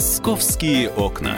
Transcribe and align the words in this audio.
Московские 0.00 0.88
окна. 0.88 1.36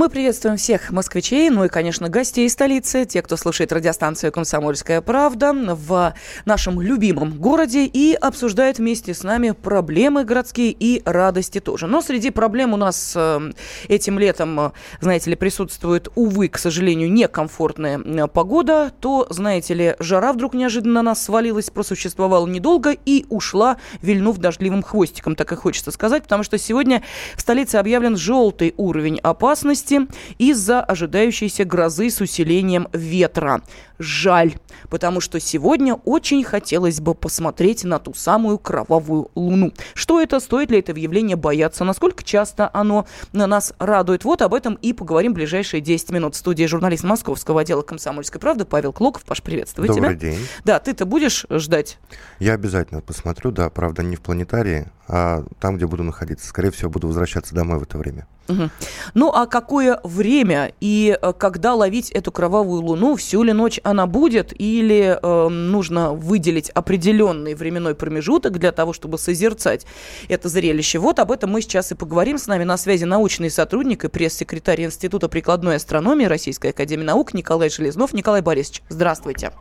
Мы 0.00 0.08
приветствуем 0.08 0.56
всех 0.56 0.92
москвичей, 0.92 1.50
ну 1.50 1.66
и, 1.66 1.68
конечно, 1.68 2.08
гостей 2.08 2.48
столицы, 2.48 3.04
те, 3.04 3.20
кто 3.20 3.36
слушает 3.36 3.70
радиостанцию 3.70 4.32
«Комсомольская 4.32 5.02
правда» 5.02 5.52
в 5.52 6.14
нашем 6.46 6.80
любимом 6.80 7.32
городе 7.32 7.84
и 7.84 8.14
обсуждает 8.14 8.78
вместе 8.78 9.12
с 9.12 9.22
нами 9.24 9.50
проблемы 9.50 10.24
городские 10.24 10.70
и 10.70 11.02
радости 11.04 11.60
тоже. 11.60 11.86
Но 11.86 12.00
среди 12.00 12.30
проблем 12.30 12.72
у 12.72 12.78
нас 12.78 13.12
э, 13.14 13.52
этим 13.88 14.18
летом, 14.18 14.72
знаете 15.02 15.28
ли, 15.28 15.36
присутствует, 15.36 16.08
увы, 16.14 16.48
к 16.48 16.56
сожалению, 16.56 17.12
некомфортная 17.12 18.26
погода. 18.28 18.94
То, 19.00 19.26
знаете 19.28 19.74
ли, 19.74 19.96
жара 19.98 20.32
вдруг 20.32 20.54
неожиданно 20.54 20.94
на 20.94 21.10
нас 21.10 21.22
свалилась, 21.22 21.68
просуществовала 21.68 22.46
недолго 22.46 22.96
и 23.04 23.26
ушла, 23.28 23.76
вильнув 24.00 24.38
дождливым 24.38 24.82
хвостиком, 24.82 25.36
так 25.36 25.52
и 25.52 25.56
хочется 25.56 25.90
сказать, 25.90 26.22
потому 26.22 26.42
что 26.42 26.56
сегодня 26.56 27.02
в 27.36 27.42
столице 27.42 27.76
объявлен 27.76 28.16
желтый 28.16 28.72
уровень 28.78 29.18
опасности 29.18 29.89
области 29.90 30.08
из-за 30.38 30.80
ожидающейся 30.80 31.64
грозы 31.64 32.10
с 32.10 32.20
усилением 32.20 32.88
ветра. 32.92 33.62
Жаль, 33.98 34.54
потому 34.88 35.20
что 35.20 35.38
сегодня 35.40 35.94
очень 35.94 36.42
хотелось 36.42 37.00
бы 37.00 37.14
посмотреть 37.14 37.84
на 37.84 37.98
ту 37.98 38.14
самую 38.14 38.58
кровавую 38.58 39.30
луну. 39.34 39.72
Что 39.94 40.20
это, 40.20 40.40
стоит 40.40 40.70
ли 40.70 40.78
это 40.78 40.92
явление 40.92 41.36
бояться, 41.36 41.84
насколько 41.84 42.24
часто 42.24 42.70
оно 42.72 43.06
на 43.32 43.46
нас 43.46 43.74
радует. 43.78 44.24
Вот 44.24 44.40
об 44.40 44.54
этом 44.54 44.74
и 44.74 44.92
поговорим 44.92 45.32
в 45.32 45.34
ближайшие 45.34 45.82
10 45.82 46.10
минут. 46.10 46.34
В 46.34 46.38
студии 46.38 46.64
журналист 46.64 47.04
Московского 47.04 47.60
отдела 47.60 47.82
«Комсомольской 47.82 48.40
правды» 48.40 48.64
Павел 48.64 48.92
Клоков. 48.92 49.24
Паш, 49.24 49.42
приветствую 49.42 49.88
Добрый 49.88 50.16
тебя. 50.16 50.30
день. 50.30 50.46
Да, 50.64 50.78
ты-то 50.78 51.04
будешь 51.04 51.44
ждать? 51.50 51.98
Я 52.38 52.54
обязательно 52.54 53.02
посмотрю, 53.02 53.50
да, 53.50 53.68
правда, 53.68 54.02
не 54.02 54.16
в 54.16 54.22
планетарии, 54.22 54.88
а 55.08 55.44
там, 55.60 55.76
где 55.76 55.86
буду 55.86 56.04
находиться. 56.04 56.46
Скорее 56.46 56.70
всего, 56.70 56.88
буду 56.88 57.06
возвращаться 57.06 57.54
домой 57.54 57.78
в 57.78 57.82
это 57.82 57.98
время. 57.98 58.26
Угу. 58.50 58.70
Ну, 59.14 59.32
а 59.32 59.46
какое 59.46 60.00
время 60.04 60.72
и 60.80 61.16
э, 61.20 61.32
когда 61.38 61.74
ловить 61.74 62.10
эту 62.10 62.32
кровавую 62.32 62.82
луну? 62.82 63.16
Всю 63.16 63.42
ли 63.42 63.52
ночь 63.52 63.80
она 63.82 64.06
будет? 64.06 64.52
Или 64.60 65.18
э, 65.20 65.48
нужно 65.48 66.12
выделить 66.12 66.70
определенный 66.70 67.54
временной 67.54 67.94
промежуток 67.94 68.58
для 68.58 68.72
того, 68.72 68.92
чтобы 68.92 69.18
созерцать 69.18 69.86
это 70.28 70.48
зрелище? 70.48 70.98
Вот 70.98 71.18
об 71.18 71.32
этом 71.32 71.50
мы 71.50 71.62
сейчас 71.62 71.92
и 71.92 71.94
поговорим. 71.94 72.38
С 72.38 72.46
нами 72.46 72.64
на 72.64 72.76
связи 72.76 73.04
научный 73.04 73.50
сотрудник 73.50 74.04
и 74.04 74.08
пресс-секретарь 74.08 74.84
Института 74.84 75.28
прикладной 75.28 75.76
астрономии 75.76 76.24
Российской 76.24 76.68
Академии 76.68 77.04
Наук 77.04 77.34
Николай 77.34 77.70
Железнов. 77.70 78.12
Николай 78.12 78.42
Борисович, 78.42 78.82
здравствуйте. 78.88 79.52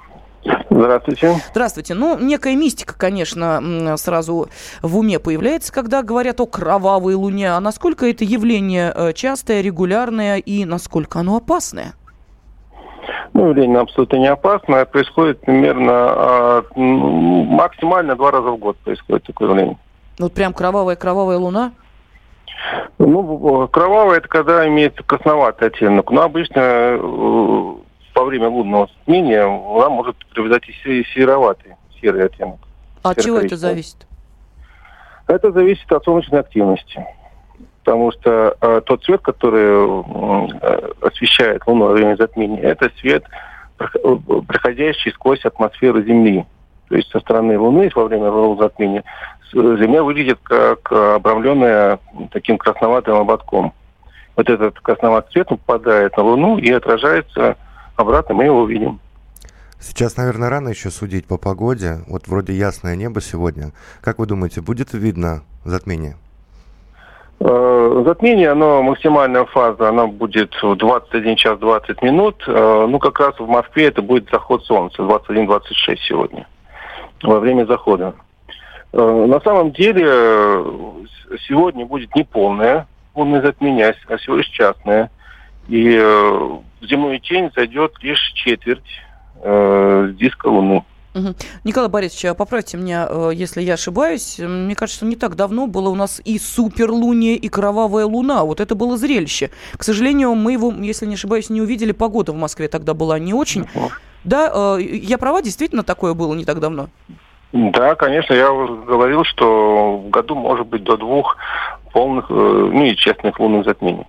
Здравствуйте. 0.69 1.35
Здравствуйте. 1.51 1.93
Ну, 1.93 2.17
некая 2.19 2.55
мистика, 2.55 2.97
конечно, 2.97 3.95
сразу 3.97 4.47
в 4.81 4.97
уме 4.97 5.19
появляется, 5.19 5.73
когда 5.73 6.03
говорят 6.03 6.39
о 6.39 6.45
кровавой 6.45 7.15
луне. 7.15 7.51
А 7.51 7.59
насколько 7.59 8.05
это 8.05 8.23
явление 8.23 8.93
э, 8.95 9.13
частое, 9.13 9.61
регулярное 9.61 10.37
и 10.37 10.65
насколько 10.65 11.19
оно 11.19 11.37
опасное? 11.37 11.93
Ну, 13.33 13.49
явление 13.49 13.79
абсолютно 13.79 14.17
не 14.17 14.27
опасное. 14.27 14.85
Происходит 14.85 15.41
примерно 15.41 15.91
а, 15.91 16.63
максимально 16.75 18.15
два 18.15 18.31
раза 18.31 18.49
в 18.49 18.57
год 18.57 18.77
происходит 18.77 19.23
такое 19.23 19.49
явление. 19.49 19.77
Ну, 20.17 20.25
вот 20.25 20.33
прям 20.33 20.53
кровавая-кровавая 20.53 21.37
луна? 21.37 21.71
Ну, 22.97 23.67
кровавая 23.67 24.17
это 24.17 24.27
когда 24.27 24.67
имеет 24.67 25.01
красноватый 25.03 25.69
оттенок. 25.69 26.11
Но 26.11 26.21
обычно 26.21 26.59
э, 26.59 27.73
во 28.15 28.25
время 28.25 28.49
лунного 28.49 28.87
затмения 28.87 29.43
она 29.43 29.89
может 29.89 30.15
приобретать 30.33 30.69
и 30.85 31.03
сероватый, 31.13 31.75
серый 32.01 32.25
оттенок. 32.25 32.59
А 33.03 33.11
от 33.11 33.21
чего 33.21 33.37
это 33.39 33.55
зависит? 33.55 34.07
Это 35.27 35.51
зависит 35.51 35.91
от 35.91 36.03
солнечной 36.03 36.41
активности. 36.41 37.05
Потому 37.83 38.11
что 38.11 38.55
э, 38.59 38.81
тот 38.85 39.03
свет, 39.03 39.21
который 39.21 40.51
э, 40.61 40.91
освещает 41.01 41.65
Луну 41.65 41.85
во 41.85 41.93
время 41.93 42.15
затмения, 42.15 42.61
это 42.61 42.91
свет, 42.99 43.23
проходящий 44.47 45.11
сквозь 45.11 45.43
атмосферу 45.45 46.01
Земли. 46.03 46.45
То 46.89 46.95
есть 46.95 47.09
со 47.11 47.19
стороны 47.19 47.57
Луны 47.57 47.89
во 47.95 48.05
время 48.05 48.29
лунного 48.29 48.63
затмения 48.63 49.03
Земля 49.53 50.03
выглядит 50.03 50.39
как 50.43 50.91
обрамленная 50.91 51.99
таким 52.31 52.57
красноватым 52.57 53.15
ободком. 53.15 53.73
Вот 54.35 54.49
этот 54.49 54.79
красноватый 54.79 55.31
свет 55.31 55.47
попадает 55.47 56.15
на 56.17 56.23
Луну 56.23 56.57
и 56.57 56.71
отражается 56.71 57.57
обратно 57.99 58.35
мы 58.35 58.45
его 58.45 58.61
увидим. 58.61 58.99
Сейчас, 59.79 60.17
наверное, 60.17 60.49
рано 60.49 60.69
еще 60.69 60.89
судить 60.89 61.25
по 61.25 61.37
погоде. 61.37 61.99
Вот 62.07 62.27
вроде 62.27 62.53
ясное 62.53 62.95
небо 62.95 63.21
сегодня. 63.21 63.71
Как 64.01 64.19
вы 64.19 64.25
думаете, 64.25 64.61
будет 64.61 64.93
видно 64.93 65.43
затмение? 65.63 66.17
Э, 67.39 68.03
затмение, 68.05 68.51
оно 68.51 68.81
максимальная 68.83 69.45
фаза, 69.45 69.89
она 69.89 70.07
будет 70.07 70.53
в 70.61 70.75
21 70.75 71.35
час 71.37 71.59
20 71.59 72.01
минут. 72.01 72.43
Э, 72.45 72.87
ну, 72.89 72.99
как 72.99 73.19
раз 73.19 73.39
в 73.39 73.47
Москве 73.47 73.87
это 73.87 74.01
будет 74.01 74.29
заход 74.29 74.65
солнца, 74.65 75.01
21-26 75.01 75.97
сегодня, 76.07 76.47
во 77.23 77.39
время 77.39 77.65
захода. 77.65 78.15
Э, 78.91 79.25
на 79.27 79.39
самом 79.39 79.71
деле, 79.71 80.05
сегодня 81.47 81.85
будет 81.85 82.13
не 82.15 82.23
полное 82.23 82.85
лунное 83.15 83.41
затмение, 83.41 83.95
а 84.07 84.17
всего 84.17 84.37
лишь 84.37 84.47
частное. 84.47 85.09
И 85.69 85.97
в 85.97 86.63
земную 86.81 87.19
тень 87.19 87.51
зайдет 87.55 87.93
лишь 88.01 88.31
четверть 88.33 88.83
э, 89.43 90.13
диска 90.19 90.47
Луны. 90.47 90.83
Угу. 91.15 91.35
Николай 91.63 91.89
Борисович, 91.89 92.25
а 92.25 92.33
поправьте 92.33 92.77
меня, 92.77 93.07
э, 93.09 93.31
если 93.33 93.61
я 93.61 93.73
ошибаюсь. 93.73 94.39
Мне 94.39 94.75
кажется, 94.75 95.05
не 95.05 95.15
так 95.15 95.35
давно 95.35 95.67
было 95.67 95.89
у 95.89 95.95
нас 95.95 96.21
и 96.23 96.37
суперлуния, 96.37 97.35
и 97.35 97.49
кровавая 97.49 98.05
луна. 98.05 98.43
Вот 98.43 98.59
это 98.59 98.75
было 98.75 98.97
зрелище. 98.97 99.49
К 99.75 99.83
сожалению, 99.83 100.35
мы 100.35 100.53
его, 100.53 100.71
если 100.71 101.05
не 101.05 101.15
ошибаюсь, 101.15 101.49
не 101.49 101.61
увидели. 101.61 101.91
Погода 101.91 102.31
в 102.31 102.35
Москве 102.35 102.67
тогда 102.67 102.93
была 102.93 103.19
не 103.19 103.33
очень. 103.33 103.61
Угу. 103.61 103.91
Да, 104.23 104.77
э, 104.77 104.81
я 104.81 105.17
права, 105.17 105.41
действительно 105.41 105.83
такое 105.83 106.13
было 106.13 106.33
не 106.35 106.45
так 106.45 106.59
давно? 106.59 106.89
Да, 107.51 107.95
конечно, 107.95 108.33
я 108.33 108.51
уже 108.51 108.75
говорил, 108.83 109.23
что 109.23 109.97
в 109.97 110.09
году 110.09 110.35
может 110.35 110.67
быть 110.67 110.83
до 110.83 110.97
двух 110.97 111.35
полных, 111.91 112.25
э, 112.29 112.33
ну 112.33 112.85
и 112.85 112.95
честных 112.95 113.39
лунных 113.39 113.65
затмений. 113.65 114.05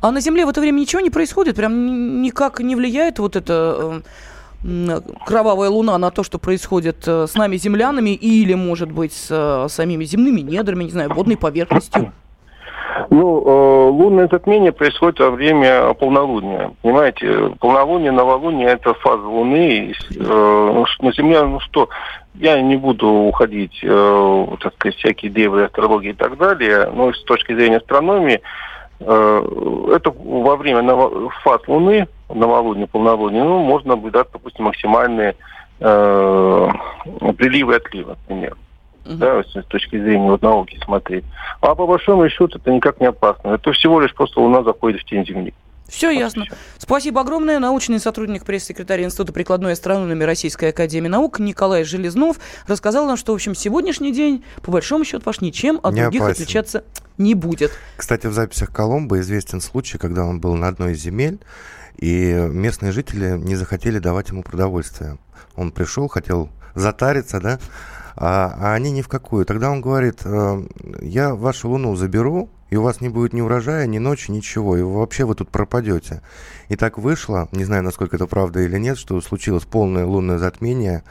А 0.00 0.10
на 0.10 0.20
Земле 0.20 0.46
в 0.46 0.48
это 0.48 0.60
время 0.60 0.80
ничего 0.80 1.00
не 1.00 1.10
происходит? 1.10 1.56
Прям 1.56 2.22
никак 2.22 2.60
не 2.60 2.76
влияет 2.76 3.18
вот 3.18 3.36
это 3.36 4.02
э, 4.62 5.00
кровавая 5.26 5.70
луна 5.70 5.98
на 5.98 6.10
то, 6.10 6.22
что 6.22 6.38
происходит 6.38 7.06
э, 7.06 7.26
с 7.26 7.34
нами 7.34 7.56
землянами 7.56 8.10
или, 8.10 8.54
может 8.54 8.90
быть, 8.90 9.12
с 9.12 9.66
самими 9.68 10.04
земными 10.04 10.40
недрами, 10.40 10.84
не 10.84 10.90
знаю, 10.90 11.12
водной 11.14 11.36
поверхностью? 11.36 12.12
Ну, 13.10 13.42
э, 13.44 13.90
лунное 13.90 14.28
затмение 14.30 14.72
происходит 14.72 15.18
во 15.20 15.30
время 15.30 15.94
полнолуния. 15.94 16.72
Понимаете, 16.82 17.50
полнолуние, 17.60 18.12
новолуние– 18.12 18.68
это 18.68 18.94
фаза 18.94 19.26
Луны. 19.26 19.94
Э, 20.16 20.84
на 21.00 21.12
Земле, 21.12 21.42
ну 21.42 21.60
что, 21.60 21.88
я 22.34 22.60
не 22.60 22.76
буду 22.76 23.08
уходить, 23.08 23.80
э, 23.82 24.46
так 24.60 24.74
сказать, 24.74 24.96
всякие 24.96 25.30
девы, 25.30 25.64
астрологии 25.64 26.10
и 26.10 26.14
так 26.14 26.36
далее, 26.38 26.90
но 26.94 27.12
с 27.12 27.22
точки 27.24 27.54
зрения 27.54 27.78
астрономии, 27.78 28.40
это 29.00 30.14
во 30.16 30.56
время 30.56 30.82
фаз 31.42 31.60
Луны, 31.66 32.06
новолуния, 32.32 32.86
полнолуния, 32.86 33.44
ну, 33.44 33.58
можно 33.58 33.96
наблюдать, 33.96 34.28
допустим, 34.32 34.64
максимальные 34.66 35.34
приливы 35.78 37.72
и 37.72 37.76
отливы, 37.76 38.16
например 38.28 38.56
uh-huh. 39.04 39.16
да, 39.16 39.42
с 39.42 39.64
точки 39.66 40.00
зрения 40.00 40.30
вот, 40.30 40.42
науки 40.42 40.78
смотреть. 40.84 41.24
А 41.60 41.74
по 41.74 41.86
большому 41.86 42.28
счету 42.28 42.58
это 42.58 42.70
никак 42.70 43.00
не 43.00 43.06
опасно. 43.06 43.50
Это 43.50 43.72
всего 43.72 44.00
лишь 44.00 44.14
просто 44.14 44.40
Луна 44.40 44.62
заходит 44.62 45.00
в 45.00 45.04
тень 45.04 45.26
Земли. 45.26 45.54
Все 45.88 46.08
вот 46.08 46.18
ясно. 46.18 46.44
Все. 46.44 46.54
Спасибо 46.78 47.20
огромное. 47.20 47.58
Научный 47.58 48.00
сотрудник 48.00 48.44
пресс-секретаря 48.44 49.04
Института 49.04 49.32
прикладной 49.32 49.72
астрономии 49.72 50.24
Российской 50.24 50.70
Академии 50.70 51.08
Наук 51.08 51.38
Николай 51.38 51.84
Железнов 51.84 52.38
рассказал 52.66 53.06
нам, 53.06 53.16
что, 53.16 53.32
в 53.32 53.34
общем, 53.34 53.54
сегодняшний 53.54 54.12
день, 54.12 54.44
по 54.62 54.72
большому 54.72 55.04
счету, 55.04 55.22
Паш, 55.22 55.40
ничем 55.40 55.78
от 55.82 55.94
не 55.94 56.02
других 56.02 56.22
опасен. 56.22 56.42
отличаться 56.42 56.84
не 57.18 57.34
будет. 57.34 57.70
Кстати, 57.96 58.26
в 58.26 58.32
записях 58.32 58.72
Коломбо 58.72 59.20
известен 59.20 59.60
случай, 59.60 59.98
когда 59.98 60.24
он 60.24 60.40
был 60.40 60.54
на 60.54 60.68
одной 60.68 60.92
из 60.92 61.00
земель, 61.00 61.38
и 61.96 62.32
местные 62.32 62.90
жители 62.90 63.38
не 63.38 63.54
захотели 63.54 63.98
давать 63.98 64.30
ему 64.30 64.42
продовольствие. 64.42 65.18
Он 65.54 65.70
пришел, 65.70 66.08
хотел 66.08 66.48
затариться, 66.74 67.40
да, 67.40 67.60
а, 68.16 68.54
а 68.58 68.74
они 68.74 68.90
ни 68.90 69.02
в 69.02 69.08
какую. 69.08 69.44
Тогда 69.44 69.70
он 69.70 69.80
говорит, 69.80 70.20
э, 70.24 70.66
я 71.02 71.34
вашу 71.34 71.68
луну 71.68 71.96
заберу, 71.96 72.48
и 72.70 72.76
у 72.76 72.82
вас 72.82 73.00
не 73.00 73.08
будет 73.08 73.32
ни 73.32 73.40
урожая, 73.40 73.86
ни 73.86 73.98
ночи, 73.98 74.30
ничего, 74.30 74.76
и 74.76 74.82
вообще 74.82 75.24
вы 75.24 75.34
тут 75.34 75.50
пропадете. 75.50 76.22
И 76.68 76.76
так 76.76 76.98
вышло, 76.98 77.48
не 77.52 77.64
знаю, 77.64 77.82
насколько 77.82 78.16
это 78.16 78.26
правда 78.26 78.60
или 78.60 78.78
нет, 78.78 78.98
что 78.98 79.20
случилось 79.20 79.64
полное 79.64 80.04
лунное 80.04 80.38
затмение, 80.38 81.04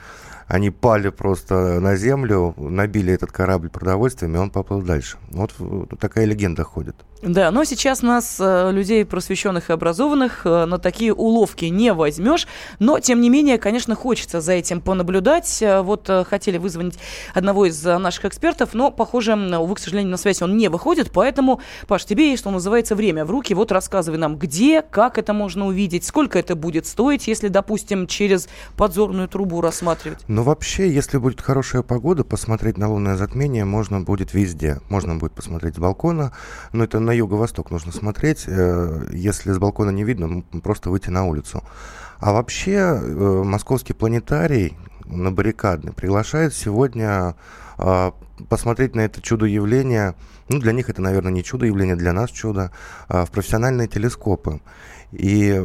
они 0.47 0.71
пали 0.71 1.09
просто 1.09 1.79
на 1.79 1.95
землю, 1.95 2.53
набили 2.57 3.13
этот 3.13 3.31
корабль 3.31 3.69
продовольствием, 3.69 4.35
и 4.35 4.39
он 4.39 4.49
поплыл 4.49 4.81
дальше. 4.81 5.17
Вот 5.31 5.53
такая 5.99 6.25
легенда 6.25 6.63
ходит. 6.63 6.95
Да, 7.25 7.51
но 7.51 7.63
сейчас 7.63 8.01
нас, 8.01 8.37
э, 8.39 8.71
людей 8.73 9.05
просвещенных 9.05 9.69
и 9.69 9.73
образованных, 9.73 10.41
э, 10.45 10.65
на 10.65 10.77
такие 10.77 11.13
уловки 11.13 11.65
не 11.65 11.93
возьмешь. 11.93 12.47
Но, 12.79 12.99
тем 12.99 13.21
не 13.21 13.29
менее, 13.29 13.57
конечно, 13.57 13.95
хочется 13.95 14.41
за 14.41 14.51
этим 14.51 14.81
понаблюдать. 14.81 15.61
Э, 15.61 15.81
вот 15.81 16.09
хотели 16.27 16.57
вызвонить 16.57 16.99
одного 17.33 17.65
из 17.65 17.81
наших 17.81 18.25
экспертов, 18.25 18.73
но, 18.73 18.91
похоже, 18.91 19.35
увы, 19.35 19.75
к 19.75 19.79
сожалению, 19.79 20.11
на 20.11 20.17
связь 20.17 20.41
он 20.41 20.57
не 20.57 20.67
выходит. 20.67 21.11
Поэтому, 21.11 21.61
Паш, 21.87 22.03
тебе 22.03 22.31
есть, 22.31 22.41
что 22.41 22.51
называется, 22.51 22.93
время 22.93 23.23
в 23.23 23.31
руки. 23.31 23.53
Вот 23.53 23.71
рассказывай 23.71 24.17
нам, 24.17 24.35
где, 24.35 24.81
как 24.81 25.17
это 25.17 25.31
можно 25.31 25.65
увидеть, 25.65 26.03
сколько 26.03 26.37
это 26.37 26.55
будет 26.55 26.85
стоить, 26.85 27.27
если, 27.27 27.47
допустим, 27.47 28.05
через 28.05 28.49
подзорную 28.75 29.29
трубу 29.29 29.61
рассматривать. 29.61 30.19
Ну, 30.27 30.43
вообще, 30.43 30.91
если 30.91 31.17
будет 31.19 31.39
хорошая 31.39 31.83
погода, 31.83 32.25
посмотреть 32.25 32.77
на 32.77 32.91
лунное 32.91 33.15
затмение 33.15 33.63
можно 33.63 34.01
будет 34.01 34.33
везде. 34.33 34.81
Можно 34.89 35.15
будет 35.15 35.31
посмотреть 35.31 35.75
с 35.75 35.79
балкона, 35.79 36.33
но 36.73 36.83
это 36.83 36.99
на 36.99 37.12
юго-восток 37.13 37.71
нужно 37.71 37.91
смотреть. 37.91 38.43
Э, 38.47 39.05
если 39.11 39.51
с 39.51 39.57
балкона 39.57 39.89
не 39.89 40.03
видно, 40.03 40.43
просто 40.63 40.89
выйти 40.89 41.09
на 41.09 41.25
улицу. 41.25 41.63
А 42.19 42.33
вообще, 42.33 42.71
э, 42.71 43.43
московский 43.45 43.93
планетарий 43.93 44.77
на 45.05 45.31
баррикадный 45.31 45.93
приглашает 45.93 46.53
сегодня 46.53 47.35
э, 47.77 48.11
посмотреть 48.49 48.95
на 48.95 49.01
это 49.01 49.21
чудо-явление. 49.21 50.15
Ну, 50.49 50.59
для 50.59 50.71
них 50.71 50.89
это, 50.89 51.01
наверное, 51.01 51.31
не 51.31 51.43
чудо-явление, 51.43 51.95
для 51.95 52.13
нас 52.13 52.29
чудо. 52.29 52.71
В 53.07 53.27
профессиональные 53.31 53.87
телескопы. 53.87 54.59
И 55.11 55.63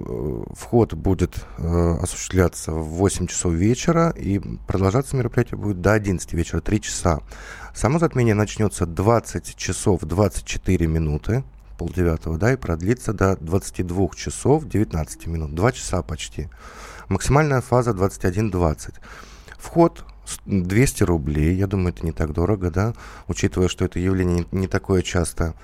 вход 0.53 0.93
будет 0.94 1.47
осуществляться 1.56 2.73
в 2.73 2.85
8 2.85 3.27
часов 3.27 3.55
вечера, 3.55 4.11
и 4.11 4.39
продолжаться 4.39 5.17
мероприятие 5.17 5.59
будет 5.59 5.81
до 5.81 5.94
11 5.94 6.33
вечера, 6.35 6.61
3 6.61 6.81
часа. 6.81 7.21
Само 7.79 8.01
затмение 8.01 8.35
начнется 8.35 8.87
20 8.87 9.55
часов 9.55 10.01
24 10.01 10.89
минуты, 10.89 11.45
полдевятого, 11.79 12.37
да, 12.37 12.53
и 12.53 12.57
продлится 12.57 13.13
до 13.13 13.37
22 13.37 14.09
часов 14.17 14.67
19 14.67 15.27
минут, 15.29 15.55
2 15.55 15.71
часа 15.71 16.03
почти. 16.03 16.49
Максимальная 17.09 17.61
фаза 17.61 17.93
21.20. 17.93 18.95
Вход 19.59 20.05
200 20.47 21.05
рублей, 21.05 21.55
я 21.55 21.69
думаю, 21.69 21.91
это 21.91 22.05
не 22.05 22.11
так 22.11 22.33
дорого, 22.33 22.73
да, 22.73 22.95
учитывая, 23.29 23.69
что 23.69 23.85
это 23.85 24.01
явление 24.01 24.45
не, 24.51 24.63
не 24.63 24.67
такое 24.67 25.03
часто. 25.03 25.55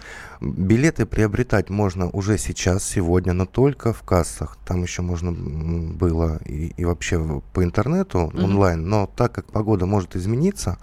Билеты 0.41 1.07
приобретать 1.07 1.69
можно 1.69 2.09
уже 2.11 2.39
сейчас, 2.39 2.85
сегодня, 2.85 3.33
но 3.33 3.45
только 3.45 3.93
в 3.93 4.05
кассах. 4.05 4.57
Там 4.65 4.85
еще 4.85 5.03
можно 5.03 5.33
было 5.33 6.39
и, 6.45 6.75
и 6.77 6.85
вообще 6.85 7.43
по 7.53 7.65
интернету, 7.65 8.31
mm-hmm. 8.33 8.45
онлайн, 8.45 8.89
но 8.89 9.11
так 9.17 9.33
как 9.33 9.47
погода 9.47 9.87
может 9.87 10.15
измениться, 10.15 10.79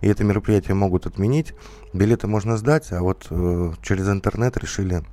и 0.00 0.08
это 0.08 0.24
мероприятие 0.24 0.74
могут 0.74 1.06
отменить. 1.06 1.54
Билеты 1.92 2.26
можно 2.26 2.56
сдать, 2.56 2.92
а 2.92 3.00
вот 3.02 3.26
э, 3.30 3.72
через 3.82 4.08
интернет 4.08 4.56
решили 4.56 5.04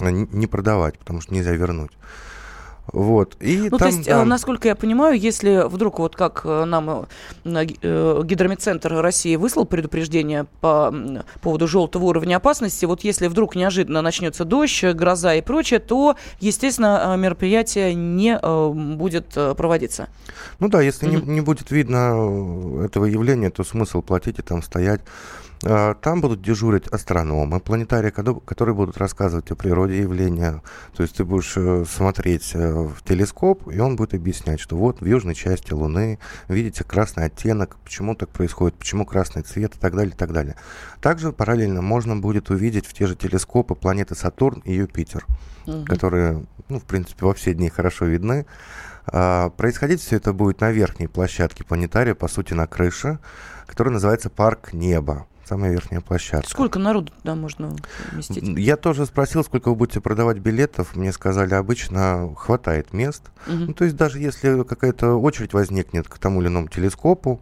э, 0.00 0.10
не 0.10 0.46
продавать, 0.46 0.98
потому 0.98 1.20
что 1.20 1.34
нельзя 1.34 1.52
вернуть. 1.52 1.92
Вот. 2.92 3.36
И 3.40 3.68
ну, 3.70 3.70
там, 3.70 3.78
то 3.78 3.86
есть, 3.86 4.06
да. 4.06 4.24
насколько 4.24 4.68
я 4.68 4.74
понимаю, 4.74 5.18
если 5.18 5.68
вдруг, 5.68 5.98
вот 5.98 6.16
как 6.16 6.42
э, 6.44 6.64
нам 6.64 7.06
э, 7.44 7.64
Гидромедцентр 8.24 8.94
России 8.94 9.36
выслал 9.36 9.66
предупреждение 9.66 10.46
по 10.60 10.94
поводу 11.42 11.68
желтого 11.68 12.04
уровня 12.04 12.36
опасности, 12.36 12.86
вот 12.86 13.04
если 13.04 13.28
вдруг 13.28 13.56
неожиданно 13.56 14.00
начнется 14.00 14.44
дождь, 14.44 14.84
гроза 14.84 15.34
и 15.34 15.42
прочее, 15.42 15.80
то, 15.80 16.16
естественно, 16.40 17.14
мероприятие 17.18 17.94
не 17.94 18.38
будет 18.38 19.28
проводиться. 19.56 20.08
Ну 20.58 20.68
да, 20.68 20.80
если 20.80 21.08
mm-hmm. 21.08 21.26
не, 21.26 21.34
не 21.34 21.40
будет 21.40 21.70
видно 21.70 22.84
этого 22.84 23.04
явления, 23.04 23.50
то 23.50 23.64
смысл 23.64 24.02
платить 24.02 24.38
и 24.38 24.42
там 24.42 24.62
стоять. 24.62 25.00
А, 25.64 25.94
там 25.94 26.20
будут 26.20 26.40
дежурить 26.40 26.86
астрономы, 26.88 27.60
планетарии, 27.60 28.10
которые 28.10 28.74
будут 28.74 28.98
рассказывать 28.98 29.50
о 29.50 29.56
природе 29.56 29.98
явления. 29.98 30.62
То 30.96 31.02
есть 31.02 31.16
ты 31.16 31.24
будешь 31.24 31.54
э, 31.56 31.84
смотреть 31.84 32.52
э, 32.54 32.72
в 32.72 33.02
телескоп, 33.02 33.68
и 33.72 33.78
он 33.80 33.96
будет 33.96 34.14
объяснять, 34.14 34.60
что 34.60 34.76
вот 34.76 35.00
в 35.00 35.06
южной 35.06 35.34
части 35.34 35.72
Луны 35.72 36.18
видите 36.48 36.84
красный 36.84 37.24
оттенок, 37.24 37.76
почему 37.84 38.14
так 38.14 38.28
происходит, 38.28 38.76
почему 38.76 39.04
красный 39.04 39.42
цвет 39.42 39.74
и 39.74 39.78
так 39.78 39.96
далее, 39.96 40.14
и 40.14 40.16
так 40.16 40.32
далее. 40.32 40.56
Также 41.00 41.32
параллельно 41.32 41.82
можно 41.82 42.16
будет 42.16 42.50
увидеть 42.50 42.86
в 42.86 42.94
те 42.94 43.06
же 43.06 43.16
телескопы 43.16 43.74
планеты 43.74 44.14
Сатурн 44.14 44.60
и 44.64 44.74
Юпитер, 44.74 45.26
угу. 45.66 45.84
которые, 45.84 46.46
ну, 46.68 46.78
в 46.78 46.84
принципе, 46.84 47.26
во 47.26 47.34
все 47.34 47.54
дни 47.54 47.68
хорошо 47.68 48.04
видны. 48.04 48.46
А, 49.06 49.50
происходить 49.50 50.00
все 50.00 50.16
это 50.16 50.32
будет 50.32 50.60
на 50.60 50.70
верхней 50.70 51.08
площадке 51.08 51.64
планетария, 51.64 52.14
по 52.14 52.28
сути, 52.28 52.54
на 52.54 52.66
крыше, 52.66 53.18
которая 53.66 53.94
называется 53.94 54.30
Парк 54.30 54.72
Неба 54.72 55.26
самая 55.48 55.72
верхняя 55.72 56.00
площадка. 56.00 56.50
Сколько 56.50 56.78
народу 56.78 57.12
туда 57.22 57.34
можно 57.34 57.74
вместить? 58.12 58.44
Я 58.58 58.76
тоже 58.76 59.06
спросил, 59.06 59.42
сколько 59.42 59.70
вы 59.70 59.74
будете 59.74 60.00
продавать 60.00 60.38
билетов. 60.38 60.94
Мне 60.94 61.12
сказали, 61.12 61.54
обычно 61.54 62.34
хватает 62.36 62.92
мест. 62.92 63.22
Угу. 63.46 63.56
Ну, 63.56 63.72
то 63.72 63.84
есть 63.84 63.96
даже 63.96 64.18
если 64.18 64.62
какая-то 64.62 65.14
очередь 65.14 65.54
возникнет 65.54 66.08
к 66.08 66.18
тому 66.18 66.40
или 66.40 66.48
иному 66.48 66.68
телескопу, 66.68 67.40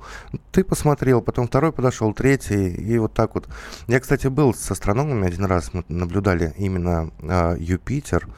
ты 0.52 0.64
посмотрел, 0.64 1.20
потом 1.20 1.48
второй 1.48 1.72
подошел, 1.72 2.12
третий, 2.14 2.68
и 2.68 2.98
вот 2.98 3.12
так 3.12 3.34
вот. 3.34 3.48
Я, 3.88 4.00
кстати, 4.00 4.28
был 4.28 4.54
с 4.54 4.70
астрономами 4.70 5.26
один 5.26 5.44
раз, 5.44 5.72
мы 5.72 5.84
наблюдали 5.88 6.54
именно 6.56 7.10
э, 7.20 7.56
Юпитер. 7.58 8.28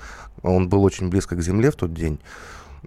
Он 0.43 0.69
был 0.69 0.85
очень 0.85 1.09
близко 1.09 1.37
к 1.37 1.43
Земле 1.43 1.71
в 1.71 1.76
тот 1.76 1.93
день. 1.93 2.21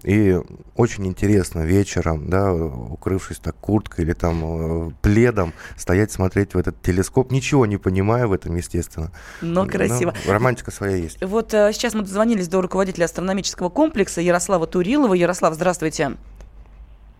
И 0.04 0.38
очень 0.76 1.06
интересно 1.06 1.60
вечером, 1.60 2.28
да, 2.28 2.52
укрывшись 2.52 3.38
так 3.38 3.56
курткой 3.56 4.04
или 4.04 4.12
там 4.12 4.88
э, 4.88 4.90
пледом, 5.00 5.52
стоять, 5.76 6.10
смотреть 6.10 6.54
в 6.54 6.58
этот 6.58 6.80
телескоп, 6.82 7.30
ничего 7.30 7.66
не 7.66 7.76
понимая 7.76 8.26
в 8.26 8.32
этом, 8.32 8.56
естественно. 8.56 9.12
Но 9.40 9.66
красиво. 9.66 10.14
Но 10.26 10.32
романтика 10.32 10.70
своя 10.70 10.96
есть. 10.96 11.22
Вот 11.22 11.54
э, 11.54 11.72
сейчас 11.72 11.94
мы 11.94 12.02
дозвонились 12.02 12.48
до 12.48 12.60
руководителя 12.60 13.04
астрономического 13.04 13.68
комплекса 13.68 14.20
Ярослава 14.20 14.66
Турилова. 14.66 15.14
Ярослав, 15.14 15.54
здравствуйте. 15.54 16.12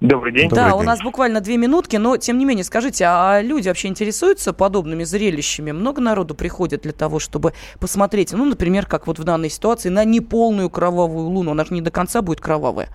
Добрый 0.03 0.33
день. 0.33 0.49
Да, 0.49 0.57
Добрый 0.57 0.75
у 0.75 0.79
день. 0.79 0.87
нас 0.87 1.01
буквально 1.01 1.41
две 1.41 1.57
минутки, 1.57 1.95
но 1.95 2.17
тем 2.17 2.37
не 2.37 2.45
менее, 2.45 2.65
скажите, 2.65 3.05
а 3.07 3.41
люди 3.41 3.69
вообще 3.69 3.87
интересуются 3.87 4.53
подобными 4.53 5.05
зрелищами? 5.05 5.71
Много 5.71 6.01
народу 6.01 6.35
приходит 6.35 6.83
для 6.83 6.93
того, 6.93 7.21
чтобы 7.21 7.53
посмотреть, 7.79 8.33
ну, 8.33 8.45
например, 8.45 8.87
как 8.87 9.07
вот 9.07 9.21
в 9.21 9.25
данной 9.25 9.49
ситуации, 9.49 9.91
на 9.91 10.05
неполную 10.05 10.71
кровавую 10.71 11.29
луну? 11.29 11.53
Она 11.53 11.65
же 11.65 11.73
не 11.73 11.81
до 11.81 11.93
конца 11.93 12.21
будет 12.21 12.41
кровавая. 12.41 12.89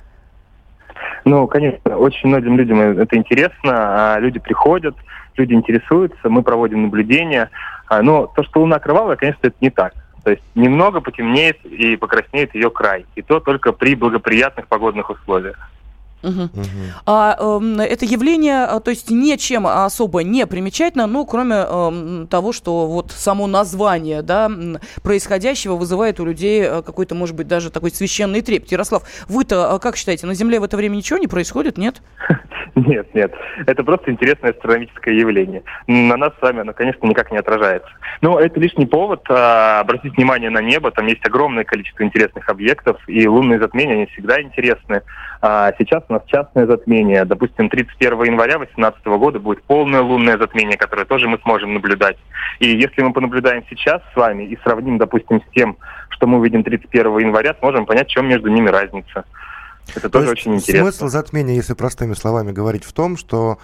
Ну, 1.24 1.48
конечно, 1.48 1.98
очень 1.98 2.27
многим 2.27 2.57
людям 2.57 2.81
это 2.81 3.15
интересно. 3.15 4.15
А 4.15 4.19
люди 4.19 4.39
приходят, 4.39 4.95
люди 5.38 5.54
интересуются, 5.54 6.27
мы 6.27 6.44
проводим 6.44 6.83
наблюдения. 6.83 7.50
А, 7.88 8.01
но 8.01 8.27
то, 8.27 8.44
что 8.44 8.59
луна 8.59 8.80
кровавая, 8.80 9.15
конечно, 9.15 9.39
это 9.44 9.56
не 9.62 9.69
так. 9.69 9.94
То 10.25 10.31
есть 10.31 10.44
немного 10.56 11.00
потемнеет 11.00 11.63
и 11.65 11.95
покраснеет 11.95 12.54
ее 12.54 12.69
край. 12.69 13.06
И 13.15 13.21
то 13.21 13.39
только 13.39 13.71
при 13.71 13.95
благоприятных 13.95 14.68
погодных 14.68 15.09
условиях. 15.09 15.57
Угу. 16.23 16.41
Угу. 16.41 16.69
А, 17.05 17.37
э, 17.39 17.81
это 17.83 18.05
явление, 18.05 18.63
а, 18.63 18.79
то 18.79 18.89
есть 18.89 19.11
ничем 19.11 19.68
особо 19.68 20.23
не 20.23 20.47
примечательно, 20.47 21.06
ну, 21.06 21.25
кроме 21.25 21.56
э, 21.57 22.25
того, 22.30 22.53
что 22.53 22.87
вот 22.87 23.11
само 23.11 23.45
название, 23.47 24.21
да, 24.23 24.49
происходящего 25.03 25.75
вызывает 25.75 26.19
у 26.19 26.25
людей 26.25 26.63
э, 26.63 26.81
какой-то, 26.81 27.13
может 27.13 27.35
быть, 27.35 27.47
даже 27.47 27.69
такой 27.69 27.92
священный 27.92 28.42
трепет. 28.42 28.71
Ярослав, 28.71 29.03
вы-то 29.30 29.75
а, 29.75 29.80
как 29.80 29.95
считаете, 29.95 30.25
на 30.25 30.33
Земле 30.33 30.59
в 30.59 30.63
это 30.63 30.75
время 30.75 30.95
ничего 30.95 31.19
не 31.19 31.27
происходит, 31.27 31.77
нет? 31.77 32.01
Нет, 32.75 33.07
нет. 33.15 33.33
Это 33.65 33.83
просто 33.83 34.11
интересное 34.11 34.51
астрономическое 34.51 35.15
явление. 35.15 35.63
На 35.87 36.15
нас 36.15 36.33
с 36.37 36.42
вами 36.42 36.61
оно, 36.61 36.73
конечно, 36.73 37.07
никак 37.07 37.31
не 37.31 37.37
отражается. 37.37 37.89
Но 38.21 38.39
это 38.39 38.59
лишний 38.59 38.85
повод 38.85 39.25
а, 39.30 39.80
обратить 39.80 40.15
внимание 40.15 40.51
на 40.51 40.61
небо. 40.61 40.92
Там 40.92 41.07
есть 41.07 41.25
огромное 41.25 41.63
количество 41.63 42.03
интересных 42.03 42.47
объектов, 42.49 42.97
и 43.07 43.27
лунные 43.27 43.59
затмения, 43.59 43.95
они 43.95 44.06
всегда 44.07 44.39
интересны. 44.42 45.01
А 45.41 45.71
сейчас 45.77 46.03
у 46.09 46.13
нас 46.13 46.23
частное 46.27 46.65
затмение. 46.65 47.25
Допустим, 47.25 47.69
31 47.69 48.23
января 48.23 48.57
2018 48.57 49.06
года 49.06 49.39
будет 49.39 49.63
полное 49.63 50.01
лунное 50.01 50.37
затмение, 50.37 50.77
которое 50.77 51.06
тоже 51.06 51.27
мы 51.27 51.37
сможем 51.44 51.73
наблюдать. 51.73 52.17
И 52.59 52.69
если 52.69 53.01
мы 53.01 53.13
понаблюдаем 53.13 53.63
сейчас 53.69 54.01
с 54.13 54.15
вами 54.15 54.44
и 54.44 54.57
сравним, 54.63 54.97
допустим, 54.97 55.41
с 55.41 55.53
тем, 55.53 55.77
что 56.09 56.27
мы 56.27 56.39
увидим 56.39 56.63
31 56.63 57.19
января, 57.19 57.56
сможем 57.59 57.85
понять, 57.85 58.07
в 58.07 58.11
чем 58.11 58.27
между 58.27 58.49
ними 58.49 58.69
разница. 58.69 59.25
Это 59.95 60.09
То 60.09 60.19
тоже 60.19 60.31
очень 60.31 60.56
интересно. 60.56 60.91
Смысл 60.91 61.07
затмения, 61.07 61.56
если 61.56 61.73
простыми 61.73 62.13
словами 62.13 62.51
говорить, 62.51 62.83
в 62.83 62.91
том, 62.91 63.15
что 63.15 63.57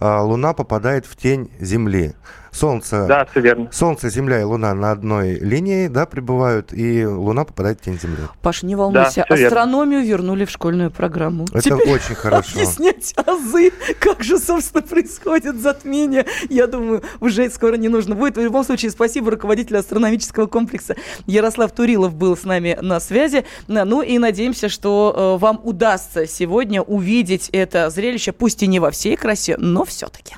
э, 0.00 0.18
Луна 0.20 0.52
попадает 0.52 1.06
в 1.06 1.16
тень 1.16 1.50
Земли. 1.60 2.14
Солнце, 2.52 3.06
да, 3.06 3.24
все 3.24 3.40
верно. 3.40 3.68
Солнце, 3.72 4.08
Земля 4.10 4.40
и 4.40 4.44
Луна 4.44 4.74
на 4.74 4.90
одной 4.90 5.34
линии, 5.34 5.88
да, 5.88 6.06
прибывают, 6.06 6.72
и 6.72 7.06
Луна 7.06 7.44
попадает 7.44 7.80
в 7.80 7.84
тень 7.84 7.98
Земли. 8.00 8.22
Паш, 8.42 8.62
не 8.62 8.76
волнуйся, 8.76 9.24
да, 9.28 9.34
астрономию 9.34 10.00
верно. 10.00 10.10
вернули 10.10 10.44
в 10.44 10.50
школьную 10.50 10.90
программу. 10.90 11.44
Это 11.52 11.62
Теперь 11.62 11.92
очень 11.92 12.14
хорошо. 12.14 12.58
Объяснять 12.58 13.14
азы, 13.16 13.72
как 14.00 14.22
же, 14.22 14.38
собственно, 14.38 14.82
происходит 14.82 15.60
затмение, 15.60 16.26
я 16.48 16.66
думаю, 16.66 17.02
уже 17.20 17.48
скоро 17.50 17.76
не 17.76 17.88
нужно 17.88 18.14
будет. 18.14 18.36
В 18.36 18.40
любом 18.40 18.64
случае, 18.64 18.90
спасибо 18.90 19.30
руководителю 19.30 19.78
астрономического 19.78 20.46
комплекса 20.46 20.96
Ярослав 21.26 21.72
Турилов 21.72 22.14
был 22.14 22.36
с 22.36 22.44
нами 22.44 22.78
на 22.80 23.00
связи. 23.00 23.44
Ну 23.66 24.02
и 24.02 24.18
надеемся, 24.18 24.68
что 24.68 25.36
э, 25.36 25.40
вам 25.40 25.60
удастся 25.62 26.26
сегодня 26.26 26.82
увидеть 26.82 27.48
это 27.52 27.90
зрелище, 27.90 28.32
пусть 28.32 28.62
и 28.62 28.66
не 28.66 28.80
во 28.80 28.90
всей 28.90 29.16
красе, 29.16 29.56
но 29.58 29.84
все-таки. 29.84 30.36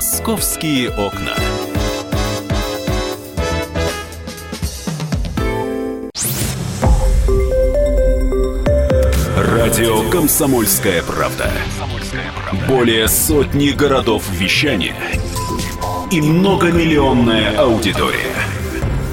Московские 0.00 0.88
окна. 0.88 1.36
Радио 9.36 10.08
Комсомольская 10.08 11.02
правда". 11.02 11.52
Более 12.66 13.08
сотни 13.08 13.72
городов 13.72 14.24
вещания 14.30 14.96
и 16.10 16.22
многомиллионная 16.22 17.58
аудитория. 17.58 18.34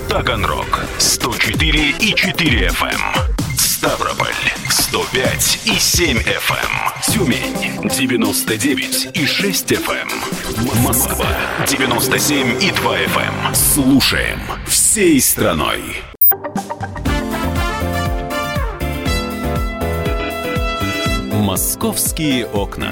Таганрог 0.07 0.85
104 0.99 1.95
и 1.99 2.13
4 2.13 2.67
FM. 2.69 3.36
Ставрополь 3.77 4.33
105 4.69 5.59
и 5.65 5.77
7 5.77 6.17
FM. 6.17 6.23
Эм. 6.23 7.13
Тюмень 7.13 7.87
99 7.87 9.09
и 9.13 9.25
6 9.27 9.71
FM. 9.71 10.09
Эм. 10.09 10.83
Москва 10.83 11.27
97 11.67 12.63
и 12.63 12.71
2 12.71 12.97
FM. 12.97 13.45
Эм. 13.45 13.53
Слушаем 13.53 14.39
всей 14.65 15.21
страной. 15.21 16.01
Московские 21.31 22.47
окна 22.47 22.91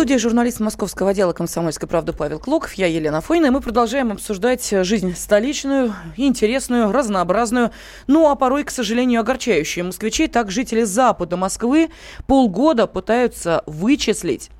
студии 0.00 0.14
журналист 0.14 0.60
московского 0.60 1.10
отдела 1.10 1.34
«Комсомольской 1.34 1.86
правды» 1.86 2.14
Павел 2.14 2.38
Клоков, 2.38 2.72
я 2.72 2.86
Елена 2.86 3.20
Фойна, 3.20 3.48
и 3.48 3.50
мы 3.50 3.60
продолжаем 3.60 4.10
обсуждать 4.12 4.66
жизнь 4.70 5.14
столичную, 5.14 5.94
интересную, 6.16 6.90
разнообразную, 6.90 7.70
ну 8.06 8.30
а 8.30 8.34
порой, 8.34 8.64
к 8.64 8.70
сожалению, 8.70 9.20
огорчающую 9.20 9.84
москвичей. 9.84 10.26
Так 10.26 10.50
жители 10.50 10.84
запада 10.84 11.36
Москвы 11.36 11.90
полгода 12.26 12.86
пытаются 12.86 13.62
вычислить, 13.66 14.48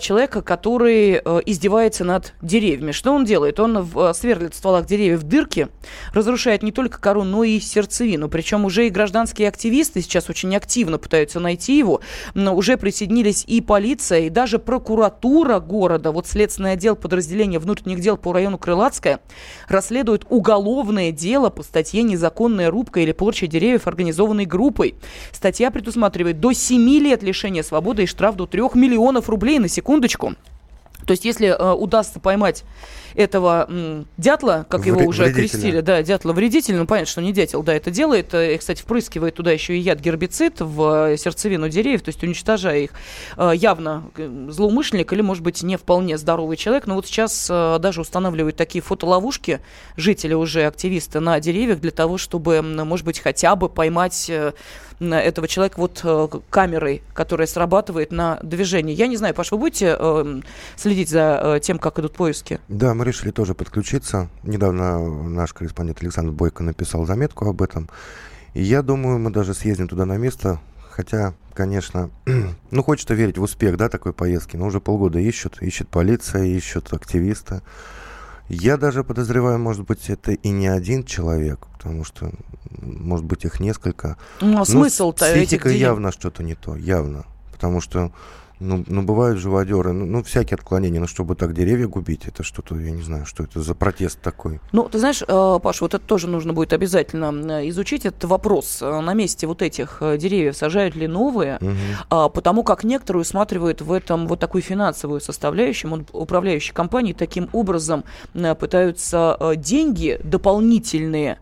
человека, 0.00 0.42
который 0.42 1.20
э, 1.24 1.40
издевается 1.46 2.04
над 2.04 2.34
деревьями. 2.42 2.92
Что 2.92 3.12
он 3.12 3.24
делает? 3.24 3.58
Он 3.60 3.88
э, 3.94 4.12
сверлит 4.14 4.54
в 4.54 4.56
стволах 4.56 4.86
деревьев 4.86 5.22
дырки, 5.22 5.68
разрушает 6.12 6.62
не 6.62 6.72
только 6.72 7.00
кору, 7.00 7.24
но 7.24 7.44
и 7.44 7.58
сердцевину. 7.60 8.28
Причем 8.28 8.64
уже 8.64 8.86
и 8.86 8.90
гражданские 8.90 9.48
активисты 9.48 10.02
сейчас 10.02 10.28
очень 10.28 10.54
активно 10.56 10.98
пытаются 10.98 11.40
найти 11.40 11.76
его. 11.76 12.00
Но 12.34 12.54
уже 12.54 12.76
присоединились 12.76 13.44
и 13.46 13.60
полиция, 13.60 14.20
и 14.20 14.30
даже 14.30 14.58
прокуратура 14.58 15.58
города. 15.60 16.12
Вот 16.12 16.26
Следственный 16.26 16.72
отдел 16.72 16.96
подразделения 16.96 17.58
внутренних 17.58 18.00
дел 18.00 18.16
по 18.16 18.32
району 18.32 18.58
Крылатская 18.58 19.20
расследует 19.68 20.24
уголовное 20.28 21.12
дело 21.12 21.50
по 21.50 21.62
статье 21.62 22.02
«Незаконная 22.02 22.70
рубка 22.70 23.00
или 23.00 23.12
порча 23.12 23.46
деревьев 23.46 23.86
организованной 23.86 24.46
группой». 24.46 24.94
Статья 25.32 25.70
предусматривает 25.70 26.40
до 26.40 26.52
7 26.52 26.80
лет 27.00 27.22
лишения 27.22 27.62
свободы 27.62 28.04
и 28.04 28.06
штраф 28.06 28.36
до 28.36 28.46
3 28.46 28.62
миллионов 28.74 29.28
рублей 29.28 29.41
рублей 29.42 29.58
на 29.58 29.66
секундочку. 29.66 30.36
То 31.06 31.12
есть, 31.12 31.24
если 31.24 31.48
э, 31.48 31.72
удастся 31.72 32.20
поймать 32.20 32.64
этого 33.14 33.66
м, 33.68 34.06
дятла, 34.16 34.66
как 34.68 34.86
его 34.86 35.02
уже 35.02 35.26
окрестили, 35.26 35.80
да, 35.80 36.02
дятла-вредитель, 36.02 36.76
ну, 36.76 36.86
понятно, 36.86 37.10
что 37.10 37.22
не 37.22 37.32
дятел, 37.32 37.62
да, 37.62 37.74
это 37.74 37.90
делает, 37.90 38.34
э, 38.34 38.54
и, 38.54 38.58
кстати, 38.58 38.82
впрыскивает 38.82 39.34
туда 39.34 39.50
еще 39.50 39.76
и 39.76 39.80
яд 39.80 40.00
гербицид 40.00 40.60
в 40.60 41.12
э, 41.12 41.16
сердцевину 41.16 41.68
деревьев, 41.68 42.02
то 42.02 42.08
есть 42.08 42.22
уничтожая 42.22 42.78
их, 42.78 42.90
э, 43.36 43.52
явно 43.54 44.04
злоумышленник 44.48 45.12
или, 45.12 45.20
может 45.20 45.42
быть, 45.42 45.62
не 45.62 45.76
вполне 45.76 46.18
здоровый 46.18 46.56
человек, 46.56 46.86
но 46.86 46.94
вот 46.94 47.06
сейчас 47.06 47.48
даже 47.48 48.00
устанавливают 48.00 48.56
такие 48.56 48.82
фотоловушки 48.82 49.60
жители 49.96 50.34
уже, 50.34 50.64
активисты 50.64 51.20
на 51.20 51.38
деревьях 51.40 51.80
для 51.80 51.90
того, 51.90 52.18
чтобы, 52.18 52.62
может 52.62 53.04
быть, 53.04 53.18
хотя 53.20 53.56
бы 53.56 53.68
поймать 53.68 54.30
этого 55.00 55.48
человека 55.48 55.74
вот 55.78 56.44
камерой, 56.50 57.02
которая 57.14 57.46
срабатывает 57.46 58.12
на 58.12 58.38
движение. 58.42 58.94
Я 58.94 59.06
не 59.06 59.16
знаю, 59.16 59.34
Паш, 59.34 59.50
вы 59.50 59.58
будете 59.58 59.96
э, 59.98 60.40
следить 60.92 61.10
за 61.10 61.40
э, 61.42 61.60
тем, 61.60 61.78
как 61.78 61.98
идут 61.98 62.14
поиски? 62.14 62.58
Да, 62.68 62.94
мы 62.94 63.02
мы 63.02 63.06
решили 63.06 63.32
тоже 63.32 63.54
подключиться. 63.54 64.28
Недавно 64.44 65.00
наш 65.28 65.52
корреспондент 65.52 66.00
Александр 66.02 66.30
Бойко 66.30 66.62
написал 66.62 67.04
заметку 67.04 67.48
об 67.48 67.60
этом. 67.60 67.88
И 68.54 68.62
я 68.62 68.80
думаю, 68.82 69.18
мы 69.18 69.32
даже 69.32 69.54
съездим 69.54 69.88
туда 69.88 70.04
на 70.04 70.18
место. 70.18 70.60
Хотя, 70.88 71.34
конечно, 71.52 72.10
ну 72.70 72.82
хочется 72.84 73.14
верить 73.14 73.38
в 73.38 73.42
успех, 73.42 73.76
да, 73.76 73.88
такой 73.88 74.12
поездки. 74.12 74.56
Но 74.56 74.66
уже 74.66 74.78
полгода 74.80 75.18
ищут, 75.18 75.60
ищет 75.62 75.88
полиция, 75.88 76.44
ищут 76.44 76.92
активисты. 76.92 77.62
Я 78.48 78.76
даже 78.76 79.02
подозреваю, 79.02 79.58
может 79.58 79.84
быть, 79.84 80.08
это 80.08 80.30
и 80.30 80.48
не 80.50 80.68
один 80.68 81.02
человек, 81.02 81.66
потому 81.72 82.04
что, 82.04 82.30
может 82.70 83.26
быть, 83.26 83.44
их 83.44 83.58
несколько. 83.58 84.16
Ну, 84.40 84.60
а 84.60 84.64
смысл-то 84.64 85.26
этих 85.26 85.66
явно 85.66 86.12
что-то 86.12 86.44
не 86.44 86.54
то, 86.54 86.76
явно. 86.76 87.24
Потому 87.50 87.80
что 87.80 88.12
ну, 88.62 88.84
ну, 88.86 89.02
бывают 89.02 89.38
живодеры, 89.38 89.92
ну, 89.92 90.06
ну, 90.06 90.22
всякие 90.22 90.54
отклонения, 90.56 91.00
но 91.00 91.06
чтобы 91.06 91.34
так 91.34 91.54
деревья 91.54 91.88
губить, 91.88 92.26
это 92.26 92.42
что-то, 92.42 92.76
я 92.76 92.90
не 92.90 93.02
знаю, 93.02 93.26
что 93.26 93.42
это 93.42 93.60
за 93.60 93.74
протест 93.74 94.20
такой. 94.20 94.60
Ну, 94.72 94.88
ты 94.88 94.98
знаешь, 94.98 95.22
э, 95.26 95.58
Паш, 95.62 95.80
вот 95.80 95.94
это 95.94 96.04
тоже 96.04 96.28
нужно 96.28 96.52
будет 96.52 96.72
обязательно 96.72 97.68
изучить, 97.68 98.06
этот 98.06 98.24
вопрос. 98.24 98.78
Э, 98.80 99.00
на 99.00 99.14
месте 99.14 99.46
вот 99.46 99.62
этих 99.62 99.98
э, 100.00 100.16
деревьев 100.18 100.56
сажают 100.56 100.94
ли 100.94 101.06
новые, 101.06 101.58
угу. 101.60 102.30
потому 102.30 102.62
как 102.62 102.84
некоторые 102.84 103.22
усматривают 103.22 103.82
в 103.82 103.92
этом 103.92 104.26
вот 104.26 104.40
такую 104.40 104.62
финансовую 104.62 105.20
составляющую, 105.20 106.06
управляющие 106.12 106.74
компании 106.74 107.12
таким 107.12 107.48
образом 107.52 108.04
пытаются 108.32 109.38
деньги 109.56 110.20
дополнительные 110.22 111.38